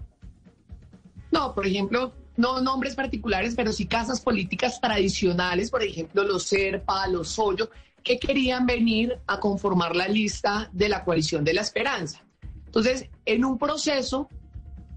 [1.32, 7.08] No, por ejemplo, no nombres particulares, pero sí casas políticas tradicionales, por ejemplo, los Serpa,
[7.08, 7.70] los Hoyo,
[8.04, 12.22] que querían venir a conformar la lista de la coalición de la esperanza.
[12.68, 14.30] Entonces, en un proceso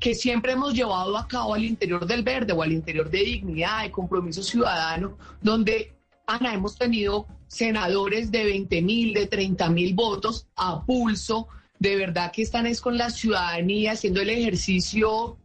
[0.00, 3.82] que siempre hemos llevado a cabo al interior del verde o al interior de dignidad,
[3.82, 5.92] de compromiso ciudadano, donde,
[6.26, 12.32] Ana, hemos tenido senadores de 20 mil, de 30 mil votos a pulso, de verdad
[12.32, 15.36] que están es con la ciudadanía haciendo el ejercicio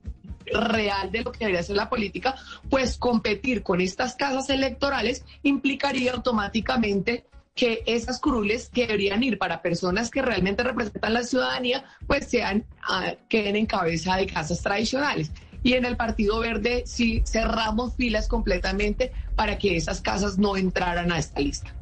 [0.45, 2.35] real de lo que debería ser la política,
[2.69, 9.61] pues competir con estas casas electorales implicaría automáticamente que esas curules que deberían ir para
[9.61, 15.31] personas que realmente representan la ciudadanía, pues sean, ah, queden en cabeza de casas tradicionales.
[15.61, 21.11] Y en el Partido Verde sí cerramos filas completamente para que esas casas no entraran
[21.11, 21.73] a esta lista.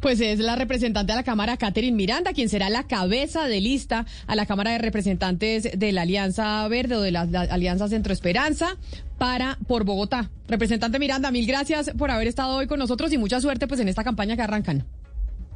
[0.00, 4.06] Pues es la representante de la Cámara, Catherine Miranda, quien será la cabeza de lista
[4.26, 8.76] a la Cámara de Representantes de la Alianza Verde o de la, Alianza Centro Esperanza
[9.18, 10.30] para por Bogotá.
[10.48, 13.88] Representante Miranda, mil gracias por haber estado hoy con nosotros y mucha suerte pues en
[13.88, 14.84] esta campaña que arrancan.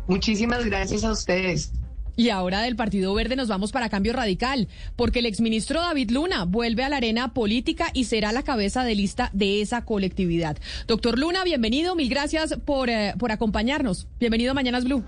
[0.09, 1.73] Muchísimas gracias a ustedes.
[2.19, 6.45] Y ahora del Partido Verde nos vamos para Cambio Radical, porque el exministro David Luna
[6.45, 10.57] vuelve a la arena política y será la cabeza de lista de esa colectividad.
[10.87, 14.07] Doctor Luna, bienvenido, mil gracias por, eh, por acompañarnos.
[14.19, 15.05] Bienvenido a Mañanas Blue.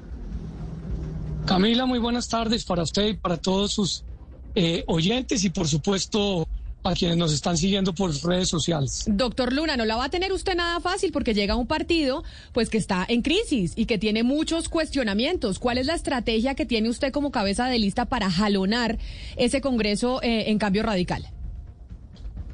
[1.46, 4.04] Camila, muy buenas tardes para usted y para todos sus
[4.54, 6.46] eh, oyentes y por supuesto
[6.84, 9.04] a quienes nos están siguiendo por redes sociales.
[9.06, 12.70] Doctor Luna, no la va a tener usted nada fácil porque llega un partido pues
[12.70, 15.58] que está en crisis y que tiene muchos cuestionamientos.
[15.58, 18.98] ¿Cuál es la estrategia que tiene usted como cabeza de lista para jalonar
[19.36, 21.26] ese Congreso eh, en cambio radical?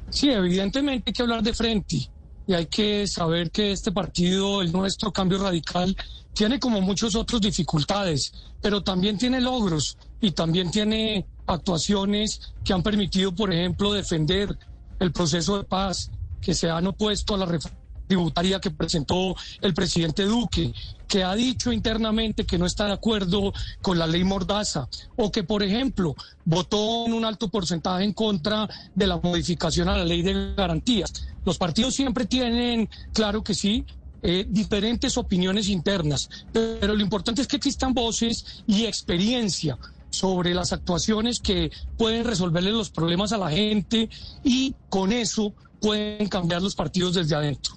[0.09, 2.09] Sí, evidentemente hay que hablar de frente.
[2.47, 5.95] y hay que saber que este partido, el nuestro Cambio Radical,
[6.33, 12.83] tiene como muchos otros dificultades, pero también tiene logros y también tiene actuaciones que han
[12.83, 14.57] permitido, por ejemplo, defender
[14.99, 19.73] el proceso de paz, que se han opuesto a la reforma tributaria que presentó el
[19.73, 20.73] presidente Duque,
[21.07, 25.43] que ha dicho internamente que no está de acuerdo con la ley Mordaza, o que,
[25.43, 30.21] por ejemplo, votó en un alto porcentaje en contra de la modificación a la ley
[30.21, 31.27] de garantías.
[31.43, 33.85] Los partidos siempre tienen, claro que sí,
[34.21, 39.77] eh, diferentes opiniones internas, pero lo importante es que existan voces y experiencia
[40.09, 44.09] sobre las actuaciones que pueden resolverle los problemas a la gente
[44.43, 47.75] y con eso pueden cambiar los partidos desde adentro.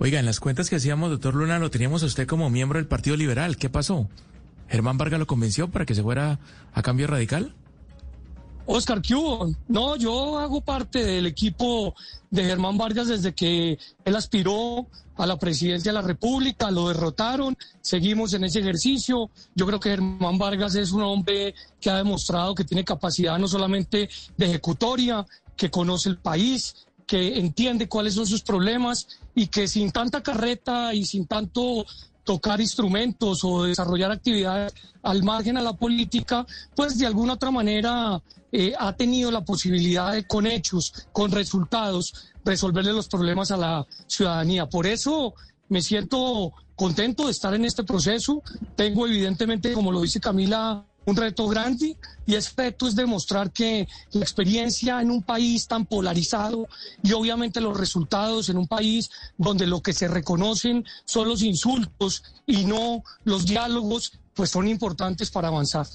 [0.00, 2.86] Oiga, en las cuentas que hacíamos, doctor Luna, lo teníamos a usted como miembro del
[2.86, 3.56] Partido Liberal.
[3.56, 4.08] ¿Qué pasó?
[4.68, 6.38] ¿Germán Vargas lo convenció para que se fuera
[6.72, 7.54] a cambio radical?
[8.70, 9.14] Oscar, ¿qué?
[9.68, 11.94] No, yo hago parte del equipo
[12.30, 17.56] de Germán Vargas desde que él aspiró a la presidencia de la República, lo derrotaron,
[17.80, 19.30] seguimos en ese ejercicio.
[19.54, 23.48] Yo creo que Germán Vargas es un hombre que ha demostrado que tiene capacidad no
[23.48, 25.24] solamente de ejecutoria,
[25.56, 30.92] que conoce el país, que entiende cuáles son sus problemas y que sin tanta carreta
[30.92, 31.86] y sin tanto
[32.28, 36.44] tocar instrumentos o desarrollar actividades al margen a la política,
[36.76, 42.12] pues de alguna otra manera eh, ha tenido la posibilidad de con hechos, con resultados,
[42.44, 44.66] resolverle los problemas a la ciudadanía.
[44.66, 45.32] Por eso
[45.70, 48.42] me siento contento de estar en este proceso.
[48.76, 53.88] Tengo evidentemente, como lo dice Camila, un reto grande y ese reto es demostrar que
[54.12, 56.68] la experiencia en un país tan polarizado
[57.02, 62.22] y obviamente los resultados en un país donde lo que se reconocen son los insultos
[62.46, 65.86] y no los diálogos, pues son importantes para avanzar.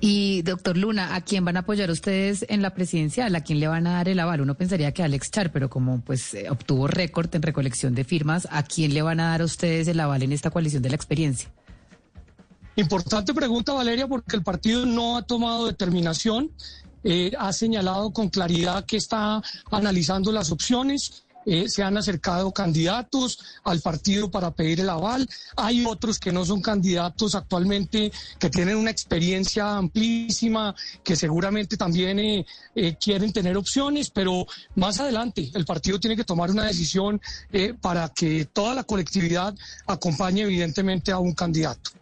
[0.00, 3.36] Y doctor Luna, ¿a quién van a apoyar ustedes en la presidencial?
[3.36, 4.40] ¿A quién le van a dar el aval?
[4.40, 8.48] Uno pensaría que Alex Char, pero como pues eh, obtuvo récord en recolección de firmas,
[8.50, 10.96] ¿a quién le van a dar a ustedes el aval en esta coalición de la
[10.96, 11.48] experiencia?
[12.76, 16.50] Importante pregunta, Valeria, porque el partido no ha tomado determinación.
[17.04, 21.24] Eh, ha señalado con claridad que está analizando las opciones.
[21.44, 25.28] Eh, se han acercado candidatos al partido para pedir el aval.
[25.56, 32.20] Hay otros que no son candidatos actualmente, que tienen una experiencia amplísima, que seguramente también
[32.20, 37.20] eh, quieren tener opciones, pero más adelante el partido tiene que tomar una decisión
[37.82, 39.54] para que toda la colectividad
[39.86, 42.01] acompañe evidentemente a un candidato.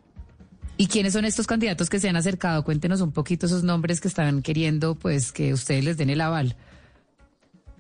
[0.81, 2.65] ¿Y quiénes son estos candidatos que se han acercado?
[2.65, 6.57] Cuéntenos un poquito esos nombres que están queriendo, pues, que ustedes les den el aval.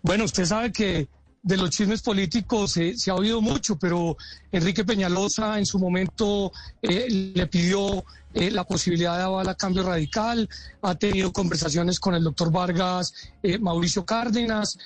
[0.02, 1.08] Bueno, usted sabe que
[1.42, 4.18] de los chismes políticos se, ha oído mucho, pero
[4.52, 9.82] Enrique Peñalosa en su momento eh, le pidió eh, la posibilidad de aval a cambio
[9.82, 10.48] radical,
[10.82, 13.12] ha tenido conversaciones con el doctor Vargas,
[13.42, 14.78] eh, Mauricio Cárdenas,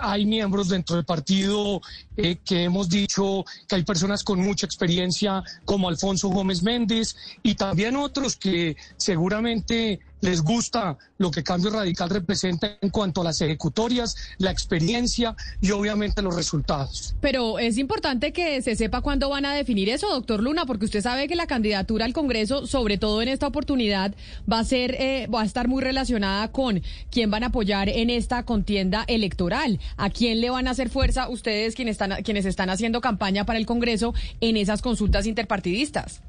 [0.00, 1.82] hay miembros dentro del partido
[2.16, 7.94] que hemos dicho que hay personas con mucha experiencia como Alfonso Gómez Méndez y también
[7.96, 14.16] otros que seguramente les gusta lo que Cambio Radical representa en cuanto a las ejecutorias,
[14.38, 17.14] la experiencia y obviamente los resultados.
[17.20, 21.02] Pero es importante que se sepa cuándo van a definir eso, doctor Luna, porque usted
[21.02, 24.14] sabe que la candidatura al Congreso, sobre todo en esta oportunidad,
[24.50, 28.08] va a ser, eh, va a estar muy relacionada con quién van a apoyar en
[28.08, 32.70] esta contienda electoral, a quién le van a hacer fuerza ustedes quienes están, quienes están
[32.70, 36.20] haciendo campaña para el Congreso en esas consultas interpartidistas.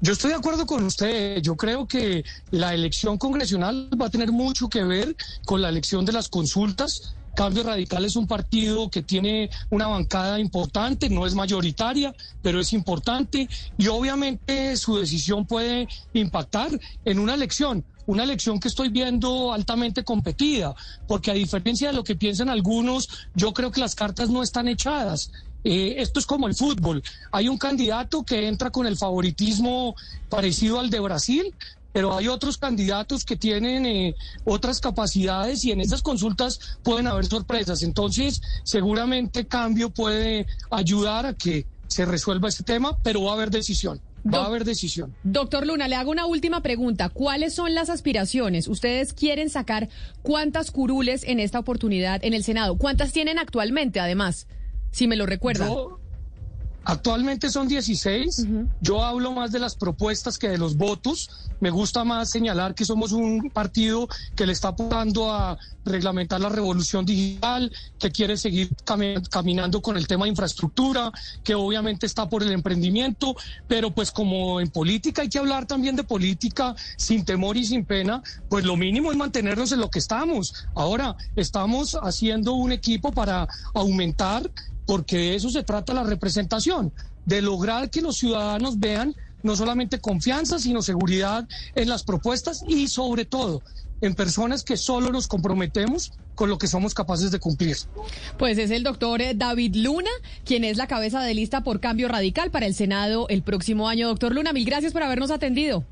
[0.00, 1.40] Yo estoy de acuerdo con usted.
[1.42, 6.04] Yo creo que la elección congresional va a tener mucho que ver con la elección
[6.04, 7.16] de las consultas.
[7.38, 12.72] Cambio Radical es un partido que tiene una bancada importante, no es mayoritaria, pero es
[12.72, 16.68] importante y obviamente su decisión puede impactar
[17.04, 20.74] en una elección una elección que estoy viendo altamente competida,
[21.06, 24.66] porque a diferencia de lo que piensan algunos, yo creo que las cartas no están
[24.66, 25.30] echadas.
[25.62, 27.02] Eh, esto es como el fútbol.
[27.32, 29.94] Hay un candidato que entra con el favoritismo
[30.30, 31.54] parecido al de Brasil,
[31.92, 37.26] pero hay otros candidatos que tienen eh, otras capacidades y en esas consultas pueden haber
[37.26, 37.82] sorpresas.
[37.82, 43.50] Entonces, seguramente cambio puede ayudar a que se resuelva este tema, pero va a haber
[43.50, 44.00] decisión.
[44.30, 45.14] Va a haber decisión.
[45.22, 47.08] Doctor Luna, le hago una última pregunta.
[47.08, 48.68] ¿Cuáles son las aspiraciones?
[48.68, 49.88] ¿Ustedes quieren sacar
[50.22, 52.76] cuántas curules en esta oportunidad en el Senado?
[52.76, 54.46] ¿Cuántas tienen actualmente, además?
[54.90, 55.68] si me lo recuerda.
[56.88, 58.46] Actualmente son 16.
[58.80, 61.28] Yo hablo más de las propuestas que de los votos.
[61.60, 66.48] Me gusta más señalar que somos un partido que le está apuntando a reglamentar la
[66.48, 68.70] revolución digital, que quiere seguir
[69.30, 71.12] caminando con el tema de infraestructura,
[71.44, 75.94] que obviamente está por el emprendimiento, pero pues como en política hay que hablar también
[75.94, 79.98] de política sin temor y sin pena, pues lo mínimo es mantenernos en lo que
[79.98, 80.54] estamos.
[80.74, 84.50] Ahora estamos haciendo un equipo para aumentar
[84.88, 86.94] porque de eso se trata la representación,
[87.26, 92.88] de lograr que los ciudadanos vean no solamente confianza, sino seguridad en las propuestas y
[92.88, 93.62] sobre todo
[94.00, 97.76] en personas que solo nos comprometemos con lo que somos capaces de cumplir.
[98.38, 100.10] Pues es el doctor David Luna,
[100.46, 104.08] quien es la cabeza de lista por cambio radical para el Senado el próximo año.
[104.08, 105.84] Doctor Luna, mil gracias por habernos atendido.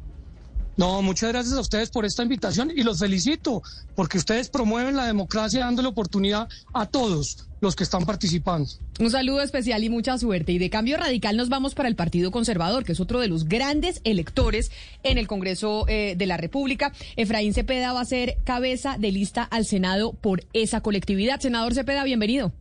[0.76, 3.62] No, muchas gracias a ustedes por esta invitación y los felicito
[3.94, 8.68] porque ustedes promueven la democracia dándole oportunidad a todos los que están participando.
[9.00, 10.52] Un saludo especial y mucha suerte.
[10.52, 13.48] Y de cambio radical nos vamos para el Partido Conservador, que es otro de los
[13.48, 14.70] grandes electores
[15.02, 16.92] en el Congreso eh, de la República.
[17.16, 21.40] Efraín Cepeda va a ser cabeza de lista al Senado por esa colectividad.
[21.40, 22.52] Senador Cepeda, bienvenido.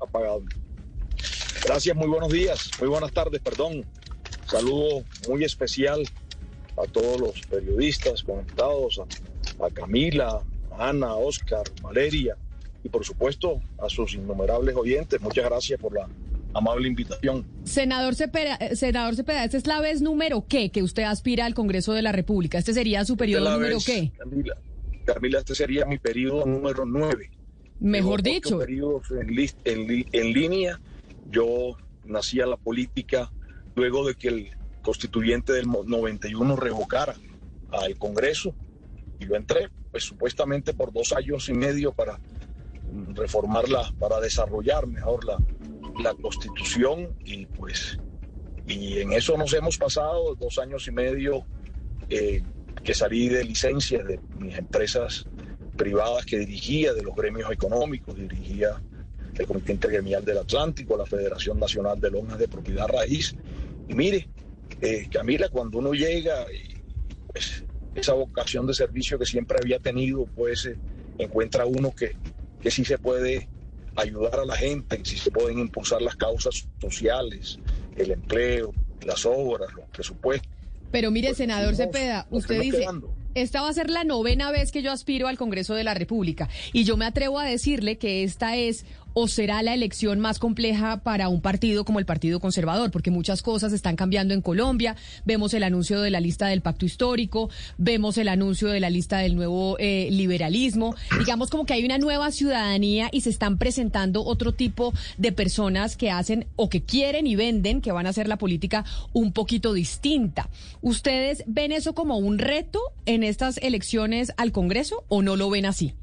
[0.00, 0.42] Apagado.
[1.64, 3.84] Gracias, muy buenos días, muy buenas tardes, perdón.
[4.46, 6.02] Saludo muy especial
[6.76, 9.00] a todos los periodistas conectados,
[9.60, 12.36] a, Camila, a Ana, Oscar, Valeria
[12.82, 15.20] y por supuesto a sus innumerables oyentes.
[15.20, 16.08] Muchas gracias por la
[16.54, 17.46] amable invitación.
[17.64, 21.54] Senador Cepeda, eh, senador Cepeda, ¿esta es la vez número qué que usted aspira al
[21.54, 22.58] Congreso de la República?
[22.58, 24.12] ¿Este sería su periodo número qué?
[24.18, 24.56] Camila,
[25.04, 27.30] Camila, este sería mi periodo número nueve.
[27.80, 28.58] Mejor dicho.
[28.58, 30.80] Periodos en, en línea.
[31.30, 33.32] Yo nací a la política
[33.74, 34.50] luego de que el
[34.82, 37.14] constituyente del 91 revocara
[37.70, 38.54] al Congreso
[39.18, 42.20] y lo entré, pues supuestamente por dos años y medio para
[43.14, 45.38] reformarla, para desarrollar mejor la,
[46.02, 47.98] la constitución y pues
[48.66, 51.44] y en eso nos hemos pasado dos años y medio
[52.08, 52.42] eh,
[52.82, 55.26] que salí de licencias de mis empresas
[55.76, 58.80] privadas que dirigía, de los gremios económicos, dirigía
[59.34, 63.34] el Comité Intergremial del Atlántico, la Federación Nacional de Lonas de Propiedad Raíz.
[63.88, 64.28] Y mire,
[64.82, 66.44] eh, Camila, cuando uno llega,
[67.28, 67.64] pues,
[67.94, 70.76] esa vocación de servicio que siempre había tenido, pues eh,
[71.18, 72.16] encuentra uno que,
[72.60, 73.48] que sí se puede
[73.96, 77.58] ayudar a la gente, que sí se pueden impulsar las causas sociales,
[77.96, 78.72] el empleo,
[79.04, 80.50] las obras, los presupuestos.
[80.90, 82.86] Pero mire, pues, senador Cepeda, usted dice,
[83.34, 86.48] esta va a ser la novena vez que yo aspiro al Congreso de la República
[86.72, 90.98] y yo me atrevo a decirle que esta es o será la elección más compleja
[91.02, 94.96] para un partido como el Partido Conservador, porque muchas cosas están cambiando en Colombia.
[95.24, 99.18] Vemos el anuncio de la lista del pacto histórico, vemos el anuncio de la lista
[99.18, 100.94] del nuevo eh, liberalismo.
[101.18, 105.96] Digamos como que hay una nueva ciudadanía y se están presentando otro tipo de personas
[105.96, 109.72] que hacen o que quieren y venden que van a hacer la política un poquito
[109.72, 110.48] distinta.
[110.80, 115.66] ¿Ustedes ven eso como un reto en estas elecciones al Congreso o no lo ven
[115.66, 115.94] así?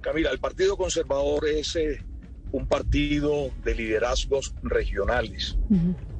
[0.00, 1.76] Camila, el Partido Conservador es...
[1.76, 2.02] Eh,
[2.52, 5.56] un partido de liderazgos regionales,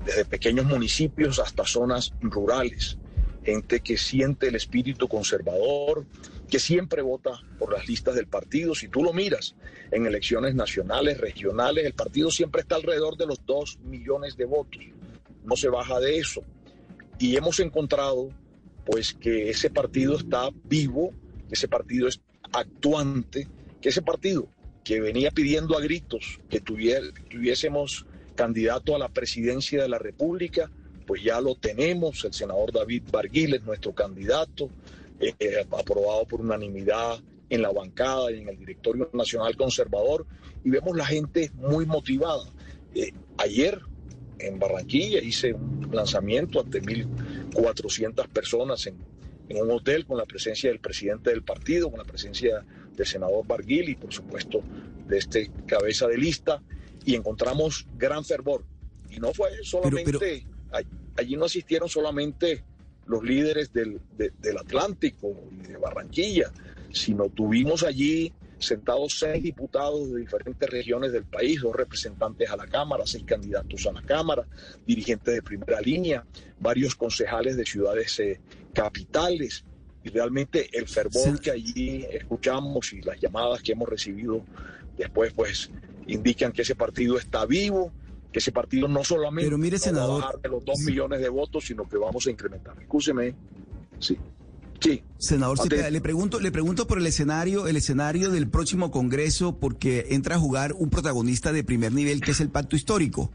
[0.05, 2.99] desde pequeños municipios hasta zonas rurales,
[3.45, 6.07] gente que siente el espíritu conservador,
[6.49, 8.75] que siempre vota por las listas del partido.
[8.75, 9.55] Si tú lo miras
[9.91, 14.83] en elecciones nacionales, regionales, el partido siempre está alrededor de los dos millones de votos.
[15.45, 16.43] No se baja de eso.
[17.19, 18.31] Y hemos encontrado
[18.87, 21.13] pues que ese partido está vivo,
[21.49, 22.21] que ese partido es
[22.53, 23.49] actuante,
[23.81, 24.49] que ese partido
[24.85, 30.71] que venía pidiendo a gritos que tuviésemos candidato a la presidencia de la República,
[31.07, 34.71] pues ya lo tenemos, el senador David Barguil es nuestro candidato,
[35.21, 40.27] eh, eh, aprobado por unanimidad en la bancada y en el directorio nacional conservador,
[40.65, 42.45] y vemos la gente muy motivada.
[42.95, 43.81] Eh, ayer
[44.39, 48.97] en Barranquilla hice un lanzamiento ante 1.400 personas en,
[49.49, 52.65] en un hotel con la presencia del presidente del partido, con la presencia
[52.97, 54.63] del senador Barguil y por supuesto
[55.07, 56.63] de este cabeza de lista
[57.05, 58.65] y encontramos gran fervor.
[59.11, 60.47] Y no fue solamente,
[61.17, 62.65] allí no asistieron solamente
[63.07, 66.53] los líderes del, del Atlántico y de Barranquilla,
[66.93, 72.67] sino tuvimos allí sentados seis diputados de diferentes regiones del país, dos representantes a la
[72.67, 74.47] Cámara, seis candidatos a la Cámara,
[74.87, 76.25] dirigentes de primera línea,
[76.61, 78.41] varios concejales de ciudades eh,
[78.73, 79.65] capitales,
[80.05, 84.45] y realmente el fervor que allí escuchamos y las llamadas que hemos recibido
[84.97, 85.71] después pues
[86.07, 87.93] indican que ese partido está vivo,
[88.33, 91.21] que ese partido no solamente Pero mire, senador, va a bajar de los dos millones
[91.21, 92.75] de votos, sino que vamos a incrementar.
[92.81, 93.35] Escúcheme.
[94.01, 94.19] Sí.
[94.81, 95.05] Sí.
[95.17, 100.35] Senador le pregunto, le pregunto por el escenario, el escenario del próximo Congreso, porque entra
[100.35, 103.31] a jugar un protagonista de primer nivel que es el pacto histórico.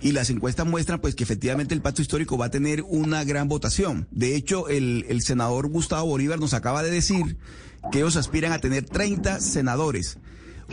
[0.00, 3.48] Y las encuestas muestran pues que efectivamente el pacto histórico va a tener una gran
[3.48, 4.08] votación.
[4.10, 7.36] De hecho, el, el senador Gustavo Bolívar nos acaba de decir
[7.92, 10.18] que ellos aspiran a tener 30 senadores.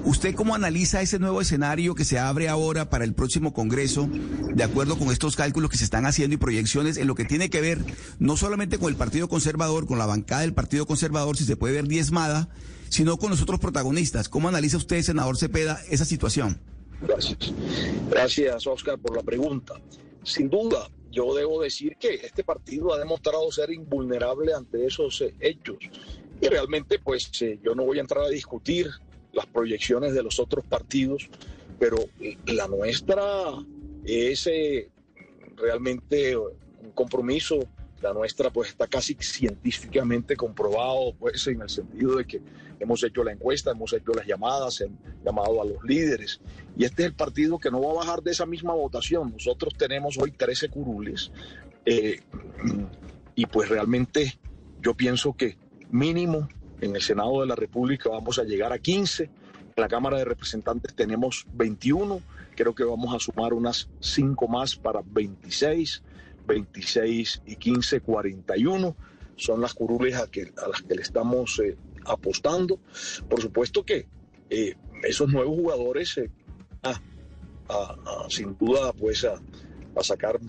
[0.03, 4.07] ¿Usted cómo analiza ese nuevo escenario que se abre ahora para el próximo Congreso,
[4.53, 7.49] de acuerdo con estos cálculos que se están haciendo y proyecciones en lo que tiene
[7.49, 7.84] que ver
[8.19, 11.73] no solamente con el Partido Conservador, con la bancada del Partido Conservador, si se puede
[11.73, 12.49] ver diezmada,
[12.89, 14.30] sino con los otros protagonistas?
[14.30, 16.59] ¿Cómo analiza usted, senador Cepeda, esa situación?
[17.01, 17.53] Gracias.
[18.09, 19.75] Gracias, Oscar, por la pregunta.
[20.23, 25.33] Sin duda, yo debo decir que este partido ha demostrado ser invulnerable ante esos eh,
[25.39, 25.77] hechos.
[26.41, 28.89] Y realmente, pues eh, yo no voy a entrar a discutir
[29.33, 31.29] las proyecciones de los otros partidos,
[31.79, 31.97] pero
[32.45, 33.53] la nuestra
[34.03, 34.89] es eh,
[35.55, 37.59] realmente un compromiso.
[38.01, 42.41] La nuestra pues está casi científicamente comprobado, pues en el sentido de que
[42.79, 46.39] hemos hecho la encuesta, hemos hecho las llamadas, hemos llamado a los líderes.
[46.77, 49.31] Y este es el partido que no va a bajar de esa misma votación.
[49.31, 51.31] Nosotros tenemos hoy 13 curules
[51.85, 52.21] eh,
[53.35, 54.37] y pues realmente
[54.81, 55.57] yo pienso que
[55.89, 56.49] mínimo
[56.81, 59.23] en el Senado de la República vamos a llegar a 15.
[59.23, 59.31] En
[59.75, 62.21] la Cámara de Representantes tenemos 21.
[62.55, 66.03] Creo que vamos a sumar unas 5 más para 26.
[66.47, 68.95] 26 y 15, 41.
[69.35, 72.79] Son las curules a, a las que le estamos eh, apostando.
[73.29, 74.07] Por supuesto que
[74.49, 76.31] eh, esos nuevos jugadores, eh,
[76.83, 76.99] ah,
[77.69, 79.39] ah, ah, sin duda, pues a,
[80.01, 80.39] sacar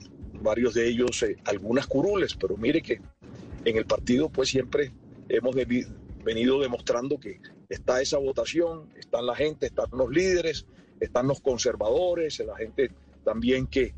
[0.42, 3.00] varios de ellos algunas curules, pero mire que
[3.64, 4.92] en el partido pues siempre
[5.30, 5.56] hemos
[6.22, 7.40] venido demostrando que
[7.70, 10.66] está esa votación, están la gente, están los líderes,
[11.00, 12.90] están los conservadores, la gente
[13.28, 13.94] también que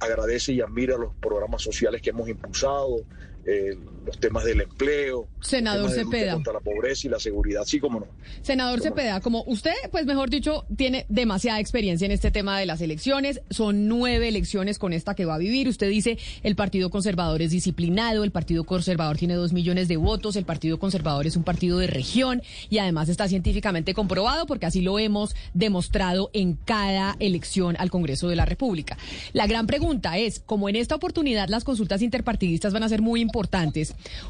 [0.00, 3.04] agradece y admira los programas sociales que hemos impulsado,
[3.46, 8.00] eh, los temas del empleo, senador Cepeda, contra la pobreza y la seguridad, sí como
[8.00, 8.06] no.
[8.42, 12.80] Senador Cepeda, como usted, pues mejor dicho, tiene demasiada experiencia en este tema de las
[12.80, 15.68] elecciones, son nueve elecciones con esta que va a vivir.
[15.68, 20.36] Usted dice el Partido Conservador es disciplinado, el Partido Conservador tiene dos millones de votos,
[20.36, 24.80] el Partido Conservador es un partido de región y además está científicamente comprobado porque así
[24.80, 28.98] lo hemos demostrado en cada elección al Congreso de la República.
[29.32, 33.20] La gran pregunta es, como en esta oportunidad las consultas interpartidistas van a ser muy
[33.20, 33.29] importantes.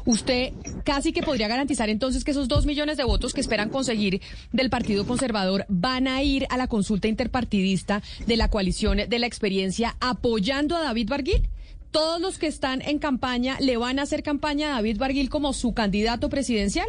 [0.05, 4.21] Usted casi que podría garantizar entonces que esos dos millones de votos que esperan conseguir
[4.51, 9.27] del Partido Conservador van a ir a la consulta interpartidista de la coalición de la
[9.27, 11.49] experiencia apoyando a David Barguil.
[11.91, 15.51] ¿Todos los que están en campaña le van a hacer campaña a David Barguil como
[15.51, 16.87] su candidato presidencial?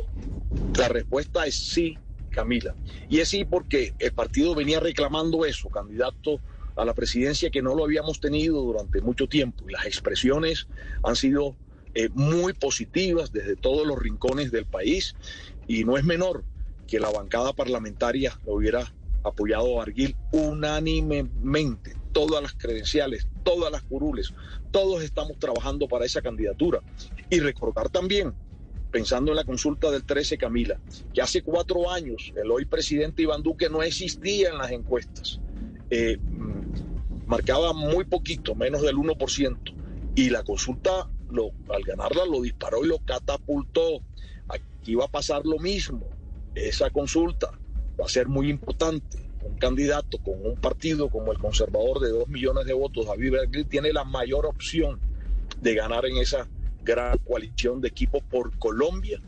[0.78, 1.98] La respuesta es sí,
[2.30, 2.74] Camila.
[3.08, 6.40] Y es sí porque el partido venía reclamando eso, candidato
[6.76, 9.64] a la presidencia que no lo habíamos tenido durante mucho tiempo.
[9.68, 10.68] Y las expresiones
[11.02, 11.56] han sido
[11.94, 15.14] eh, muy positivas desde todos los rincones del país
[15.68, 16.44] y no es menor
[16.86, 18.92] que la bancada parlamentaria lo hubiera
[19.24, 24.32] apoyado a Arguil unánimemente, todas las credenciales, todas las curules,
[24.70, 26.80] todos estamos trabajando para esa candidatura.
[27.30, 28.34] Y recordar también,
[28.90, 30.78] pensando en la consulta del 13 Camila,
[31.14, 35.40] que hace cuatro años el hoy presidente Iván Duque no existía en las encuestas,
[35.90, 39.72] eh, mm, marcaba muy poquito, menos del 1%,
[40.14, 41.08] y la consulta
[41.68, 44.00] al ganarla lo disparó y lo catapultó.
[44.48, 46.06] Aquí va a pasar lo mismo.
[46.54, 47.50] Esa consulta
[48.00, 49.18] va a ser muy importante.
[49.42, 53.64] Un candidato con un partido como el conservador de dos millones de votos, David Bergli,
[53.64, 55.00] tiene la mayor opción
[55.60, 56.48] de ganar en esa
[56.84, 59.20] gran coalición de equipos por Colombia.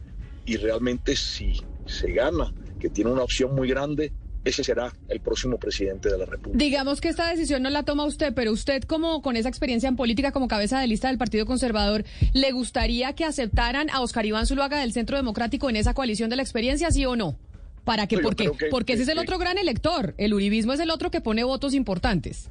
[0.47, 4.13] Y realmente si se gana, que tiene una opción muy grande,
[4.45, 6.63] ese será el próximo presidente de la República.
[6.63, 9.97] Digamos que esta decisión no la toma usted, pero usted como con esa experiencia en
[9.97, 14.47] política como cabeza de lista del Partido Conservador, ¿le gustaría que aceptaran a Oscar Iván
[14.47, 17.39] Zuluaga del Centro Democrático en esa coalición de la experiencia, sí o no?
[17.85, 18.19] ¿Para qué?
[18.19, 20.15] porque, porque ese es el otro gran elector.
[20.17, 22.49] El uribismo es el otro que pone votos importantes.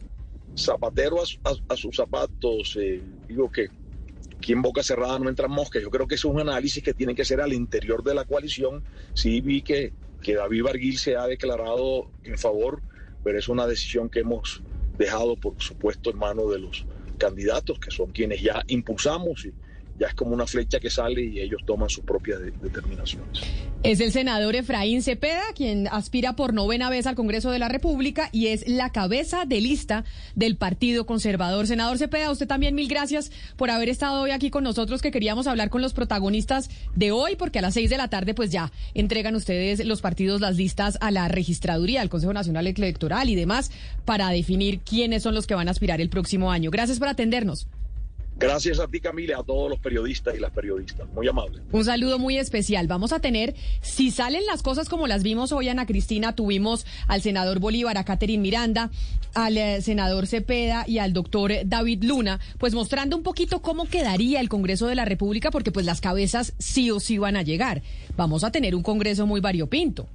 [0.55, 3.69] Zapatero a, sus zapatos, eh, digo que
[4.37, 5.81] aquí en boca cerrada no entran moscas.
[5.81, 8.83] Yo creo que es un análisis que tiene que ser al interior de la coalición.
[9.15, 9.93] Sí vi que
[10.23, 12.81] que David Barguil se ha declarado en favor,
[13.23, 14.63] pero es una decisión que hemos
[14.97, 19.53] dejado, por supuesto, en manos de los candidatos, que son quienes ya impulsamos y
[19.99, 23.41] ya es como una flecha que sale y ellos toman sus propias determinaciones.
[23.83, 28.29] Es el senador Efraín Cepeda, quien aspira por novena vez al Congreso de la República
[28.31, 31.67] y es la cabeza de lista del Partido Conservador.
[31.67, 35.47] Senador Cepeda, usted también mil gracias por haber estado hoy aquí con nosotros, que queríamos
[35.47, 38.71] hablar con los protagonistas de hoy, porque a las seis de la tarde pues ya
[38.93, 43.69] entregan ustedes los partidos las listas a la registraduría, al Consejo Nacional Electoral y demás,
[44.05, 46.71] para definir quiénes son los que van a aspirar el próximo año.
[46.71, 47.67] Gracias por atendernos.
[48.37, 51.07] Gracias a ti, Camila, a todos los periodistas y las periodistas.
[51.13, 51.61] Muy amable.
[51.71, 52.87] Un saludo muy especial.
[52.87, 57.21] Vamos a tener, si salen las cosas como las vimos hoy, Ana Cristina, tuvimos al
[57.21, 58.89] senador Bolívar, a Catherine Miranda,
[59.33, 64.39] al eh, senador Cepeda y al doctor David Luna, pues mostrando un poquito cómo quedaría
[64.39, 67.81] el Congreso de la República, porque pues las cabezas sí o sí van a llegar.
[68.17, 70.07] Vamos a tener un Congreso muy variopinto.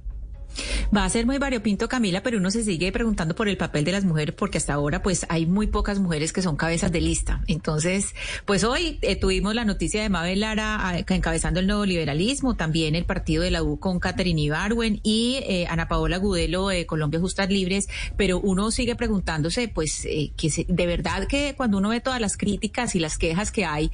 [0.95, 3.91] Va a ser muy variopinto, Camila, pero uno se sigue preguntando por el papel de
[3.91, 7.43] las mujeres porque hasta ahora pues hay muy pocas mujeres que son cabezas de lista.
[7.47, 12.55] Entonces, pues hoy eh, tuvimos la noticia de Mabel Lara ah, encabezando el nuevo liberalismo,
[12.55, 16.85] también el partido de la U con Catherine Ibarwen y eh, Ana Paola Gudelo de
[16.85, 17.87] Colombia Justas Libres,
[18.17, 22.35] pero uno sigue preguntándose pues eh, que de verdad que cuando uno ve todas las
[22.35, 23.91] críticas y las quejas que hay,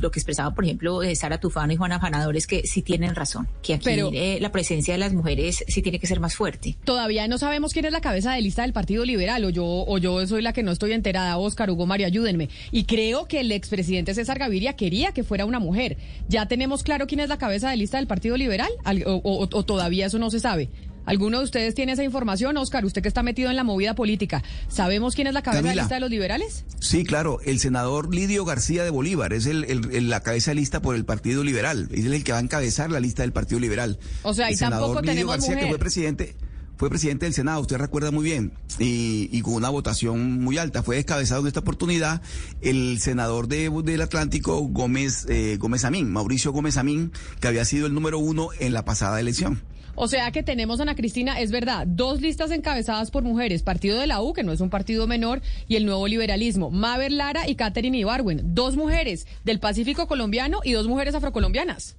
[0.00, 3.48] lo que expresaba por ejemplo Sara Tufano y Juana Fanador es que sí tienen razón,
[3.62, 6.76] que aquí la presencia de las mujeres si tiene que ser más fuerte.
[6.84, 9.98] Todavía no sabemos quién es la cabeza de lista del Partido Liberal, o yo, o
[9.98, 11.36] yo soy la que no estoy enterada.
[11.38, 12.48] Oscar, Hugo Mario, ayúdenme.
[12.72, 15.96] Y creo que el expresidente César Gaviria quería que fuera una mujer.
[16.28, 18.70] ¿Ya tenemos claro quién es la cabeza de lista del Partido Liberal?
[19.04, 20.68] o, todavía eso no se sabe?
[21.10, 22.84] ¿Alguno de ustedes tiene esa información, Oscar?
[22.84, 24.44] Usted que está metido en la movida política.
[24.68, 26.64] ¿Sabemos quién es la cabeza de lista de los liberales?
[26.78, 27.40] Sí, claro.
[27.44, 31.42] El senador Lidio García de Bolívar es el, la cabeza de lista por el Partido
[31.42, 31.88] Liberal.
[31.90, 33.98] Es el que va a encabezar la lista del Partido Liberal.
[34.22, 36.36] O sea, y tampoco Lidio García, que fue presidente
[36.76, 40.84] fue presidente del Senado, usted recuerda muy bien, y, con una votación muy alta.
[40.84, 42.22] Fue descabezado en esta oportunidad
[42.62, 47.86] el senador de, del Atlántico, Gómez, eh, Gómez Amín, Mauricio Gómez Amín, que había sido
[47.86, 49.60] el número uno en la pasada elección.
[50.02, 54.06] O sea que tenemos, Ana Cristina, es verdad, dos listas encabezadas por mujeres, Partido de
[54.06, 57.54] la U, que no es un partido menor, y el Nuevo Liberalismo, Maber Lara y
[57.54, 61.96] Catherine Ibarwen, dos mujeres del Pacífico colombiano y dos mujeres afrocolombianas.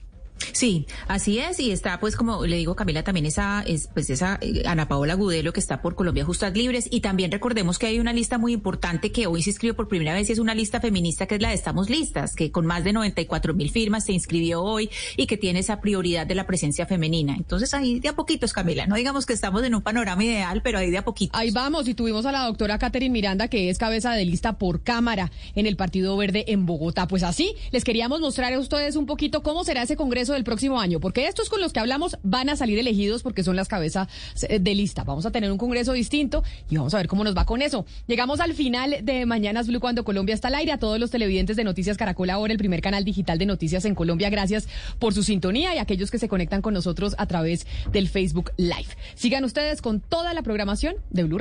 [0.54, 4.38] Sí, así es, y está pues como le digo Camila también esa es pues esa
[4.42, 8.00] eh, Ana Paola Gudelo que está por Colombia Justas Libres y también recordemos que hay
[8.00, 10.80] una lista muy importante que hoy se inscribió por primera vez y es una lista
[10.80, 14.14] feminista que es la de Estamos Listas, que con más de 94 mil firmas se
[14.14, 17.36] inscribió hoy y que tiene esa prioridad de la presencia femenina.
[17.36, 20.80] Entonces ahí de a poquitos Camila, no digamos que estamos en un panorama ideal, pero
[20.80, 21.39] ahí de a poquitos.
[21.39, 24.82] Ahí vamos y tuvimos a la doctora Catherine Miranda que es cabeza de lista por
[24.84, 27.08] Cámara en el Partido Verde en Bogotá.
[27.08, 30.80] Pues así les queríamos mostrar a ustedes un poquito cómo será ese Congreso del próximo
[30.80, 34.08] año, porque estos con los que hablamos van a salir elegidos porque son las cabezas
[34.48, 35.04] eh, de lista.
[35.04, 37.86] Vamos a tener un congreso distinto y vamos a ver cómo nos va con eso.
[38.08, 40.72] Llegamos al final de Mañanas Blue cuando Colombia está al aire.
[40.72, 43.96] A todos los televidentes de Noticias Caracol ahora, el primer canal digital de noticias en
[43.96, 44.30] Colombia.
[44.30, 44.68] Gracias
[45.00, 48.88] por su sintonía y aquellos que se conectan con nosotros a través del Facebook Live.
[49.16, 51.40] Sigan ustedes con toda la programación de Blue